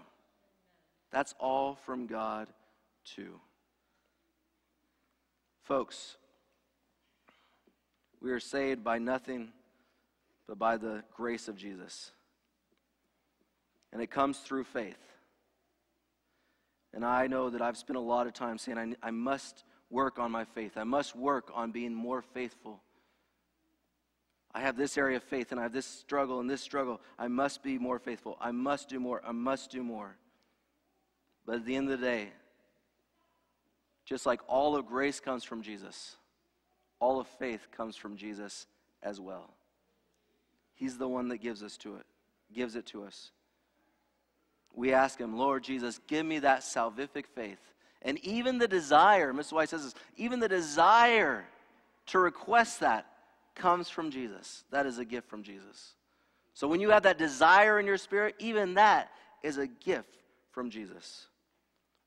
That's 1.10 1.34
all 1.38 1.76
from 1.86 2.06
God 2.06 2.48
too. 3.04 3.40
Folks, 5.64 6.16
we 8.20 8.30
are 8.30 8.40
saved 8.40 8.84
by 8.84 8.98
nothing 8.98 9.48
but 10.46 10.58
by 10.58 10.76
the 10.76 11.02
grace 11.14 11.48
of 11.48 11.56
Jesus. 11.56 12.12
And 13.92 14.00
it 14.00 14.10
comes 14.10 14.38
through 14.38 14.64
faith. 14.64 14.98
And 16.92 17.04
I 17.04 17.26
know 17.26 17.50
that 17.50 17.60
I've 17.60 17.76
spent 17.76 17.96
a 17.96 18.00
lot 18.00 18.26
of 18.26 18.32
time 18.32 18.58
saying, 18.58 18.78
I, 18.78 19.08
I 19.08 19.10
must 19.10 19.64
work 19.90 20.18
on 20.18 20.30
my 20.30 20.44
faith. 20.44 20.72
I 20.76 20.84
must 20.84 21.14
work 21.14 21.50
on 21.54 21.70
being 21.70 21.94
more 21.94 22.22
faithful. 22.22 22.80
I 24.52 24.60
have 24.60 24.76
this 24.76 24.96
area 24.96 25.18
of 25.18 25.22
faith 25.22 25.50
and 25.50 25.60
I 25.60 25.64
have 25.64 25.72
this 25.72 25.86
struggle 25.86 26.40
and 26.40 26.48
this 26.48 26.62
struggle. 26.62 27.00
I 27.18 27.28
must 27.28 27.62
be 27.62 27.78
more 27.78 27.98
faithful. 27.98 28.36
I 28.40 28.52
must 28.52 28.88
do 28.88 28.98
more. 28.98 29.20
I 29.24 29.32
must 29.32 29.70
do 29.70 29.82
more. 29.82 30.16
But 31.44 31.56
at 31.56 31.66
the 31.66 31.76
end 31.76 31.90
of 31.90 32.00
the 32.00 32.06
day, 32.06 32.28
just 34.04 34.24
like 34.24 34.40
all 34.48 34.76
of 34.76 34.86
grace 34.86 35.20
comes 35.20 35.44
from 35.44 35.62
Jesus, 35.62 36.16
all 37.00 37.20
of 37.20 37.26
faith 37.26 37.68
comes 37.76 37.96
from 37.96 38.16
Jesus 38.16 38.66
as 39.02 39.20
well. 39.20 39.54
He's 40.74 40.96
the 40.96 41.08
one 41.08 41.28
that 41.28 41.38
gives 41.38 41.62
us 41.62 41.76
to 41.78 41.96
it, 41.96 42.06
gives 42.52 42.76
it 42.76 42.86
to 42.86 43.04
us. 43.04 43.30
We 44.74 44.92
ask 44.92 45.18
him, 45.18 45.36
Lord 45.36 45.64
Jesus, 45.64 46.00
give 46.06 46.24
me 46.24 46.38
that 46.40 46.60
salvific 46.60 47.26
faith 47.34 47.60
and 48.06 48.18
even 48.24 48.58
the 48.58 48.68
desire, 48.68 49.32
Mrs. 49.32 49.52
White 49.52 49.68
says 49.68 49.82
this, 49.82 49.94
even 50.16 50.38
the 50.38 50.48
desire 50.48 51.44
to 52.06 52.20
request 52.20 52.78
that 52.80 53.04
comes 53.56 53.88
from 53.88 54.12
Jesus. 54.12 54.62
That 54.70 54.86
is 54.86 54.98
a 54.98 55.04
gift 55.04 55.28
from 55.28 55.42
Jesus. 55.42 55.94
So 56.54 56.68
when 56.68 56.80
you 56.80 56.90
have 56.90 57.02
that 57.02 57.18
desire 57.18 57.80
in 57.80 57.84
your 57.84 57.98
spirit, 57.98 58.36
even 58.38 58.74
that 58.74 59.10
is 59.42 59.58
a 59.58 59.66
gift 59.66 60.18
from 60.52 60.70
Jesus. 60.70 61.26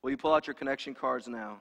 Will 0.02 0.12
you 0.12 0.18
pull 0.18 0.34
out 0.34 0.48
your 0.48 0.54
connection 0.54 0.96
cards 0.96 1.28
now? 1.28 1.58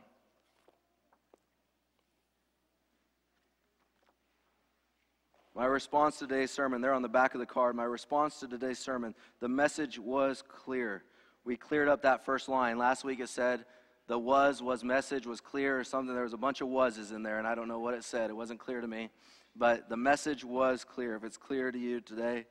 My 5.52 5.66
response 5.66 6.20
to 6.20 6.28
today's 6.28 6.52
sermon, 6.52 6.80
they're 6.80 6.94
on 6.94 7.02
the 7.02 7.08
back 7.08 7.34
of 7.34 7.40
the 7.40 7.46
card. 7.46 7.74
My 7.74 7.82
response 7.82 8.38
to 8.38 8.46
today's 8.46 8.78
sermon, 8.78 9.16
the 9.40 9.48
message 9.48 9.98
was 9.98 10.44
clear. 10.46 11.02
We 11.44 11.56
cleared 11.56 11.88
up 11.88 12.02
that 12.02 12.24
first 12.24 12.48
line. 12.48 12.78
Last 12.78 13.02
week 13.02 13.18
it 13.18 13.28
said, 13.28 13.64
the 14.08 14.18
was 14.18 14.62
was 14.62 14.82
message 14.82 15.26
was 15.26 15.40
clear 15.40 15.78
or 15.78 15.84
something. 15.84 16.14
There 16.14 16.24
was 16.24 16.32
a 16.32 16.38
bunch 16.38 16.60
of 16.60 16.68
wases 16.68 17.12
in 17.12 17.22
there, 17.22 17.38
and 17.38 17.46
I 17.46 17.54
don't 17.54 17.68
know 17.68 17.78
what 17.78 17.94
it 17.94 18.02
said. 18.02 18.30
It 18.30 18.34
wasn't 18.34 18.58
clear 18.58 18.80
to 18.80 18.88
me. 18.88 19.10
But 19.54 19.88
the 19.88 19.96
message 19.96 20.44
was 20.44 20.84
clear. 20.84 21.14
If 21.14 21.24
it's 21.24 21.36
clear 21.36 21.70
to 21.70 21.78
you 21.78 22.00
today, 22.00 22.46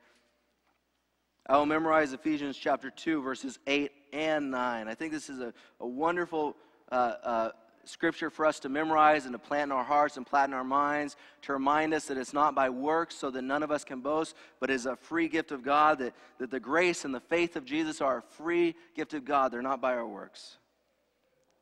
I 1.46 1.56
will 1.56 1.66
memorize 1.66 2.12
Ephesians 2.12 2.56
chapter 2.56 2.90
2, 2.90 3.22
verses 3.22 3.58
8 3.66 3.90
and 4.12 4.50
9. 4.50 4.88
I 4.88 4.94
think 4.94 5.12
this 5.12 5.28
is 5.28 5.40
a, 5.40 5.52
a 5.80 5.86
wonderful 5.86 6.54
uh, 6.92 6.94
uh, 6.94 7.50
scripture 7.84 8.30
for 8.30 8.44
us 8.44 8.60
to 8.60 8.68
memorize 8.68 9.24
and 9.24 9.32
to 9.32 9.38
plant 9.38 9.72
in 9.72 9.72
our 9.72 9.84
hearts 9.84 10.16
and 10.16 10.26
plant 10.26 10.50
in 10.50 10.54
our 10.54 10.62
minds, 10.62 11.16
to 11.42 11.54
remind 11.54 11.94
us 11.94 12.04
that 12.04 12.18
it's 12.18 12.34
not 12.34 12.54
by 12.54 12.68
works 12.68 13.16
so 13.16 13.30
that 13.30 13.42
none 13.42 13.62
of 13.62 13.70
us 13.70 13.82
can 13.82 14.00
boast, 14.00 14.36
but 14.60 14.70
is 14.70 14.86
a 14.86 14.94
free 14.94 15.26
gift 15.26 15.50
of 15.50 15.62
God, 15.62 15.98
that, 15.98 16.14
that 16.38 16.50
the 16.50 16.60
grace 16.60 17.04
and 17.04 17.14
the 17.14 17.20
faith 17.20 17.56
of 17.56 17.64
Jesus 17.64 18.00
are 18.00 18.18
a 18.18 18.22
free 18.22 18.76
gift 18.94 19.14
of 19.14 19.24
God. 19.24 19.50
They're 19.50 19.62
not 19.62 19.80
by 19.80 19.94
our 19.94 20.06
works. 20.06 20.58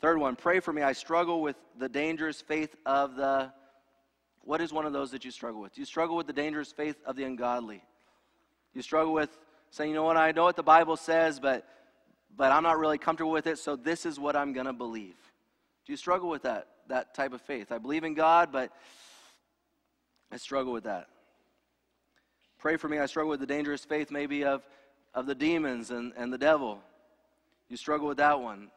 Third 0.01 0.19
one, 0.19 0.37
pray 0.37 0.61
for 0.61 0.73
me. 0.73 0.83
I 0.83 0.93
struggle 0.93 1.41
with 1.41 1.57
the 1.79 1.89
dangerous 1.89 2.41
faith 2.41 2.75
of 2.85 3.17
the. 3.17 3.53
What 4.43 4.61
is 4.61 4.73
one 4.73 4.87
of 4.87 4.93
those 4.93 5.11
that 5.11 5.25
you 5.25 5.31
struggle 5.31 5.61
with? 5.61 5.75
Do 5.75 5.81
you 5.81 5.87
struggle 5.87 6.17
with 6.17 6.27
the 6.27 6.33
dangerous 6.33 6.71
faith 6.71 6.97
of 7.05 7.17
the 7.17 7.25
ungodly? 7.25 7.83
You 8.75 8.83
struggle 8.83 9.13
with 9.13 9.37
saying, 9.71 9.91
you 9.91 9.97
know 9.97 10.05
what, 10.05 10.17
I 10.17 10.33
know 10.33 10.45
what 10.45 10.57
the 10.57 10.63
Bible 10.63 10.97
says, 10.97 11.41
but, 11.41 11.67
but 12.37 12.53
I'm 12.53 12.63
not 12.63 12.79
really 12.79 12.99
comfortable 12.99 13.33
with 13.33 13.47
it, 13.47 13.59
so 13.59 13.75
this 13.75 14.07
is 14.07 14.21
what 14.21 14.37
I'm 14.37 14.53
going 14.53 14.67
to 14.67 14.73
believe. 14.73 15.17
Do 15.85 15.93
you 15.93 15.97
struggle 15.97 16.29
with 16.29 16.43
that, 16.43 16.69
that 16.89 17.15
type 17.15 17.33
of 17.33 17.41
faith? 17.41 17.73
I 17.73 17.79
believe 17.79 18.05
in 18.05 18.15
God, 18.15 18.51
but 18.53 18.71
I 20.31 20.37
struggle 20.37 20.73
with 20.73 20.85
that. 20.85 21.09
Pray 22.59 22.77
for 22.77 22.89
me. 22.89 22.99
I 22.99 23.07
struggle 23.07 23.31
with 23.31 23.41
the 23.41 23.47
dangerous 23.47 23.85
faith, 23.85 24.11
maybe, 24.11 24.45
of, 24.45 24.63
of 25.15 25.27
the 25.27 25.35
demons 25.35 25.91
and, 25.91 26.13
and 26.17 26.33
the 26.33 26.39
devil. 26.39 26.79
You 27.69 27.77
struggle 27.77 28.09
with 28.09 28.19
that 28.19 28.41
one. 28.41 28.69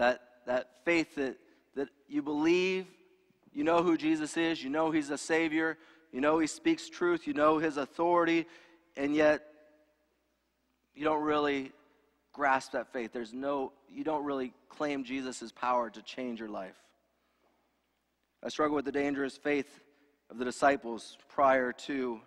That, 0.00 0.22
that 0.46 0.70
faith 0.86 1.16
that, 1.16 1.36
that 1.76 1.88
you 2.08 2.22
believe, 2.22 2.86
you 3.52 3.64
know 3.64 3.82
who 3.82 3.98
Jesus 3.98 4.34
is, 4.38 4.64
you 4.64 4.70
know 4.70 4.90
he's 4.90 5.10
a 5.10 5.18
Savior, 5.18 5.76
you 6.10 6.22
know 6.22 6.38
he 6.38 6.46
speaks 6.46 6.88
truth, 6.88 7.26
you 7.26 7.34
know 7.34 7.58
his 7.58 7.76
authority, 7.76 8.46
and 8.96 9.14
yet 9.14 9.42
you 10.94 11.04
don't 11.04 11.22
really 11.22 11.72
grasp 12.32 12.72
that 12.72 12.90
faith. 12.94 13.12
There's 13.12 13.34
no, 13.34 13.72
you 13.90 14.02
don't 14.02 14.24
really 14.24 14.54
claim 14.70 15.04
Jesus' 15.04 15.52
power 15.52 15.90
to 15.90 16.00
change 16.00 16.40
your 16.40 16.48
life. 16.48 16.80
I 18.42 18.48
struggle 18.48 18.76
with 18.76 18.86
the 18.86 18.92
dangerous 18.92 19.36
faith 19.36 19.80
of 20.30 20.38
the 20.38 20.46
disciples 20.46 21.18
prior 21.28 21.72
to 21.72 22.22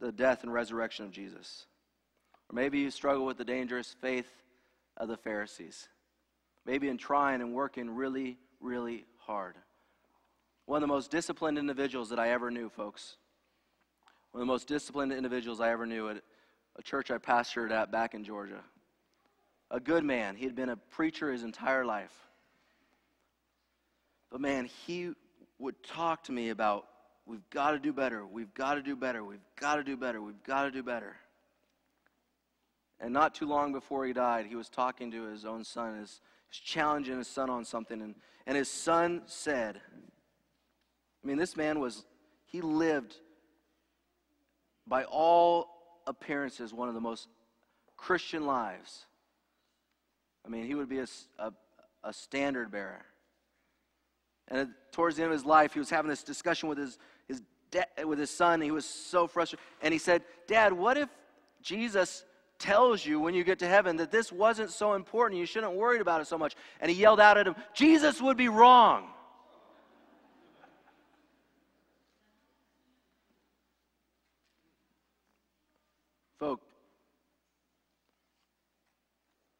the 0.00 0.12
death 0.12 0.44
and 0.44 0.50
resurrection 0.50 1.04
of 1.04 1.10
Jesus. 1.10 1.66
Or 2.48 2.54
maybe 2.54 2.78
you 2.78 2.90
struggle 2.90 3.26
with 3.26 3.36
the 3.36 3.44
dangerous 3.44 3.94
faith 4.00 4.30
of 4.96 5.08
the 5.08 5.18
Pharisees 5.18 5.88
maybe 6.64 6.88
in 6.88 6.98
trying 6.98 7.40
and 7.40 7.54
working 7.54 7.90
really, 7.90 8.38
really 8.60 9.04
hard. 9.18 9.56
One 10.66 10.82
of 10.82 10.88
the 10.88 10.94
most 10.94 11.10
disciplined 11.10 11.58
individuals 11.58 12.08
that 12.10 12.18
I 12.18 12.30
ever 12.30 12.50
knew, 12.50 12.68
folks. 12.70 13.16
One 14.32 14.40
of 14.40 14.46
the 14.46 14.52
most 14.52 14.66
disciplined 14.66 15.12
individuals 15.12 15.60
I 15.60 15.70
ever 15.70 15.86
knew 15.86 16.08
at 16.08 16.22
a 16.76 16.82
church 16.82 17.10
I 17.10 17.18
pastored 17.18 17.70
at 17.70 17.92
back 17.92 18.14
in 18.14 18.24
Georgia. 18.24 18.60
A 19.70 19.78
good 19.78 20.04
man. 20.04 20.36
He 20.36 20.44
had 20.44 20.56
been 20.56 20.70
a 20.70 20.76
preacher 20.76 21.30
his 21.30 21.42
entire 21.42 21.84
life. 21.84 22.12
But 24.30 24.40
man, 24.40 24.68
he 24.86 25.12
would 25.58 25.80
talk 25.84 26.24
to 26.24 26.32
me 26.32 26.48
about 26.48 26.86
we've 27.26 27.48
got 27.50 27.70
to 27.72 27.78
do 27.78 27.92
better, 27.92 28.26
we've 28.26 28.52
got 28.54 28.74
to 28.74 28.82
do 28.82 28.96
better, 28.96 29.24
we've 29.24 29.38
got 29.56 29.76
to 29.76 29.84
do 29.84 29.96
better, 29.96 30.20
we've 30.20 30.42
got 30.42 30.64
to 30.64 30.70
do 30.70 30.82
better. 30.82 31.16
And 33.00 33.12
not 33.12 33.34
too 33.34 33.46
long 33.46 33.72
before 33.72 34.04
he 34.06 34.12
died, 34.12 34.46
he 34.46 34.56
was 34.56 34.68
talking 34.68 35.10
to 35.12 35.24
his 35.24 35.44
own 35.44 35.64
son, 35.64 35.98
his 36.00 36.20
challenging 36.62 37.18
his 37.18 37.28
son 37.28 37.50
on 37.50 37.64
something. 37.64 38.00
And, 38.00 38.14
and 38.46 38.56
his 38.56 38.70
son 38.70 39.22
said, 39.26 39.80
I 41.22 41.26
mean, 41.26 41.38
this 41.38 41.56
man 41.56 41.80
was, 41.80 42.04
he 42.44 42.60
lived 42.60 43.16
by 44.86 45.04
all 45.04 45.68
appearances 46.06 46.72
one 46.72 46.88
of 46.88 46.94
the 46.94 47.00
most 47.00 47.28
Christian 47.96 48.46
lives. 48.46 49.06
I 50.44 50.48
mean, 50.48 50.66
he 50.66 50.74
would 50.74 50.88
be 50.88 50.98
a, 50.98 51.06
a, 51.38 51.52
a 52.02 52.12
standard 52.12 52.70
bearer. 52.70 53.04
And 54.48 54.70
towards 54.92 55.16
the 55.16 55.22
end 55.22 55.32
of 55.32 55.38
his 55.38 55.46
life, 55.46 55.72
he 55.72 55.78
was 55.78 55.88
having 55.88 56.10
this 56.10 56.22
discussion 56.22 56.68
with 56.68 56.76
his, 56.76 56.98
his, 57.26 57.40
de- 57.70 58.06
with 58.06 58.18
his 58.18 58.30
son. 58.30 58.60
He 58.60 58.70
was 58.70 58.84
so 58.84 59.26
frustrated. 59.26 59.64
And 59.80 59.92
he 59.92 59.98
said, 59.98 60.22
Dad, 60.46 60.74
what 60.74 60.98
if 60.98 61.08
Jesus 61.62 62.24
tells 62.58 63.04
you 63.04 63.20
when 63.20 63.34
you 63.34 63.44
get 63.44 63.58
to 63.60 63.68
heaven 63.68 63.96
that 63.96 64.10
this 64.10 64.32
wasn't 64.32 64.70
so 64.70 64.94
important. 64.94 65.38
You 65.38 65.46
shouldn't 65.46 65.74
worry 65.74 66.00
about 66.00 66.20
it 66.20 66.26
so 66.26 66.38
much. 66.38 66.54
And 66.80 66.90
he 66.90 66.96
yelled 66.96 67.20
out 67.20 67.38
at 67.38 67.46
him, 67.46 67.54
Jesus 67.74 68.20
would 68.20 68.36
be 68.36 68.48
wrong. 68.48 69.08
Folk, 76.38 76.60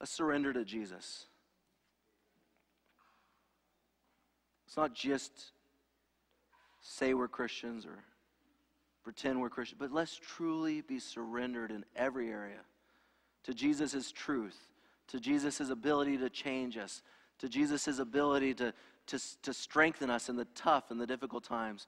let's 0.01 0.13
surrender 0.13 0.53
to 0.53 0.65
Jesus. 0.65 1.27
It's 4.67 4.77
not 4.77 4.93
just 4.93 5.53
say 6.81 7.15
we're 7.15 7.29
Christians 7.29 7.87
or 7.87 7.97
pretend 9.05 9.41
we're 9.41 9.51
Christians, 9.51 9.79
but 9.79 9.93
let's 9.93 10.17
truly 10.17 10.81
be 10.81 10.99
surrendered 10.99 11.71
in 11.71 11.85
every 11.95 12.29
area 12.31 12.59
to 13.45 13.55
Jesus' 13.55 14.11
truth, 14.13 14.59
to 15.09 15.21
Jesus' 15.21 15.71
ability 15.71 16.19
to 16.19 16.29
change 16.29 16.77
us, 16.77 17.03
to 17.39 17.49
Jesus' 17.49 17.99
ability 17.99 18.55
to, 18.55 18.73
to, 19.07 19.19
to 19.43 19.53
strengthen 19.53 20.11
us 20.11 20.29
in 20.29 20.37
the 20.37 20.47
tough 20.55 20.91
and 20.91 21.01
the 21.01 21.07
difficult 21.07 21.45
times. 21.45 21.87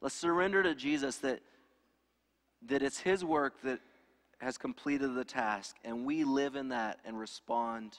Let's 0.00 0.14
surrender 0.14 0.62
to 0.62 0.74
Jesus 0.74 1.16
that, 1.18 1.40
that 2.66 2.82
it's 2.82 2.98
His 2.98 3.24
work 3.24 3.60
that 3.62 3.80
has 4.38 4.58
completed 4.58 5.14
the 5.14 5.24
task, 5.24 5.76
and 5.84 6.04
we 6.04 6.24
live 6.24 6.56
in 6.56 6.68
that 6.68 6.98
and 7.04 7.18
respond 7.18 7.98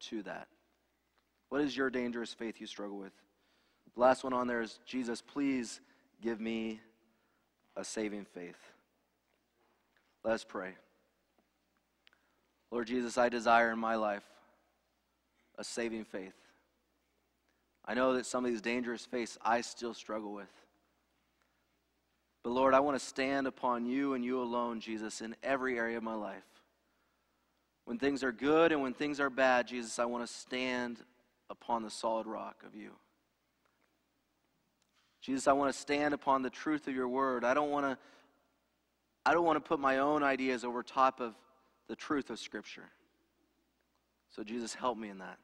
to 0.00 0.22
that. 0.22 0.48
What 1.48 1.60
is 1.60 1.76
your 1.76 1.90
dangerous 1.90 2.32
faith 2.34 2.60
you 2.60 2.66
struggle 2.66 2.98
with? 2.98 3.12
The 3.94 4.00
last 4.00 4.24
one 4.24 4.32
on 4.32 4.46
there 4.48 4.60
is 4.60 4.80
Jesus, 4.86 5.22
please 5.22 5.80
give 6.20 6.40
me 6.40 6.80
a 7.76 7.84
saving 7.84 8.24
faith. 8.24 8.58
Let 10.24 10.34
us 10.34 10.44
pray. 10.44 10.74
Lord 12.74 12.88
Jesus, 12.88 13.16
I 13.16 13.28
desire 13.28 13.70
in 13.70 13.78
my 13.78 13.94
life 13.94 14.24
a 15.56 15.62
saving 15.62 16.02
faith. 16.02 16.34
I 17.84 17.94
know 17.94 18.14
that 18.14 18.26
some 18.26 18.44
of 18.44 18.50
these 18.50 18.60
dangerous 18.60 19.06
faiths 19.06 19.38
I 19.40 19.60
still 19.60 19.94
struggle 19.94 20.32
with. 20.32 20.50
But 22.42 22.50
Lord, 22.50 22.74
I 22.74 22.80
want 22.80 22.98
to 22.98 23.06
stand 23.06 23.46
upon 23.46 23.86
you 23.86 24.14
and 24.14 24.24
you 24.24 24.42
alone, 24.42 24.80
Jesus, 24.80 25.20
in 25.20 25.36
every 25.40 25.78
area 25.78 25.98
of 25.98 26.02
my 26.02 26.16
life. 26.16 26.42
When 27.84 27.96
things 27.96 28.24
are 28.24 28.32
good 28.32 28.72
and 28.72 28.82
when 28.82 28.92
things 28.92 29.20
are 29.20 29.30
bad, 29.30 29.68
Jesus, 29.68 30.00
I 30.00 30.06
want 30.06 30.26
to 30.26 30.32
stand 30.32 30.96
upon 31.50 31.84
the 31.84 31.90
solid 31.90 32.26
rock 32.26 32.64
of 32.66 32.74
you. 32.74 32.90
Jesus, 35.22 35.46
I 35.46 35.52
want 35.52 35.72
to 35.72 35.78
stand 35.78 36.12
upon 36.12 36.42
the 36.42 36.50
truth 36.50 36.88
of 36.88 36.94
your 36.96 37.06
word. 37.06 37.44
I 37.44 37.54
don't 37.54 37.70
want 37.70 37.86
to 37.86 37.96
I 39.24 39.32
don't 39.32 39.44
want 39.44 39.62
to 39.62 39.66
put 39.66 39.78
my 39.78 39.98
own 39.98 40.24
ideas 40.24 40.64
over 40.64 40.82
top 40.82 41.20
of 41.20 41.34
the 41.88 41.96
truth 41.96 42.30
of 42.30 42.38
Scripture. 42.38 42.90
So, 44.30 44.42
Jesus, 44.42 44.74
help 44.74 44.98
me 44.98 45.08
in 45.08 45.18
that. 45.18 45.38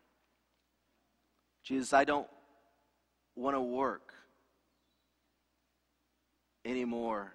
Jesus, 1.62 1.93
I 1.93 2.05
don't 2.05 2.26
want 3.36 3.57
to 3.57 3.61
work 3.61 4.14
anymore 6.64 7.32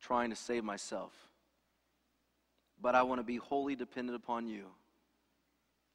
trying 0.00 0.30
to 0.30 0.36
save 0.36 0.64
myself, 0.64 1.12
but 2.80 2.94
I 2.94 3.02
want 3.02 3.20
to 3.20 3.24
be 3.24 3.36
wholly 3.36 3.74
dependent 3.74 4.16
upon 4.16 4.46
you. 4.46 4.64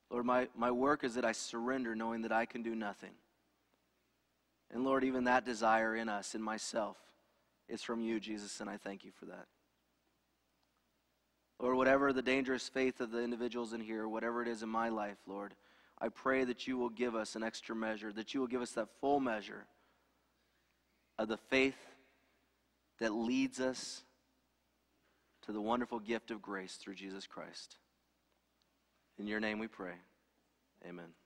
Lord, 0.09 0.25
my, 0.25 0.47
my 0.55 0.71
work 0.71 1.03
is 1.03 1.15
that 1.15 1.25
I 1.25 1.31
surrender 1.31 1.95
knowing 1.95 2.23
that 2.23 2.31
I 2.31 2.45
can 2.45 2.63
do 2.63 2.73
nothing. 2.73 3.11
And 4.71 4.83
Lord, 4.83 5.03
even 5.03 5.25
that 5.25 5.45
desire 5.45 5.95
in 5.95 6.09
us, 6.09 6.35
in 6.35 6.41
myself, 6.41 6.97
is 7.67 7.83
from 7.83 8.01
you, 8.01 8.19
Jesus, 8.19 8.59
and 8.61 8.69
I 8.69 8.77
thank 8.77 9.03
you 9.03 9.11
for 9.11 9.25
that. 9.25 9.45
Lord, 11.59 11.75
whatever 11.75 12.13
the 12.13 12.21
dangerous 12.21 12.69
faith 12.69 13.01
of 13.01 13.11
the 13.11 13.21
individuals 13.21 13.73
in 13.73 13.81
here, 13.81 14.07
whatever 14.07 14.41
it 14.41 14.47
is 14.47 14.63
in 14.63 14.69
my 14.69 14.89
life, 14.89 15.17
Lord, 15.27 15.53
I 15.99 16.07
pray 16.07 16.45
that 16.45 16.67
you 16.67 16.77
will 16.77 16.89
give 16.89 17.15
us 17.15 17.35
an 17.35 17.43
extra 17.43 17.75
measure, 17.75 18.13
that 18.13 18.33
you 18.33 18.39
will 18.39 18.47
give 18.47 18.61
us 18.61 18.71
that 18.71 18.87
full 19.01 19.19
measure 19.19 19.65
of 21.17 21.27
the 21.27 21.37
faith 21.37 21.77
that 22.99 23.13
leads 23.13 23.59
us 23.59 24.03
to 25.45 25.51
the 25.51 25.61
wonderful 25.61 25.99
gift 25.99 26.31
of 26.31 26.41
grace 26.41 26.75
through 26.75 26.95
Jesus 26.95 27.27
Christ. 27.27 27.77
In 29.17 29.27
your 29.27 29.41
name 29.41 29.59
we 29.59 29.67
pray. 29.67 29.95
Amen. 30.87 31.18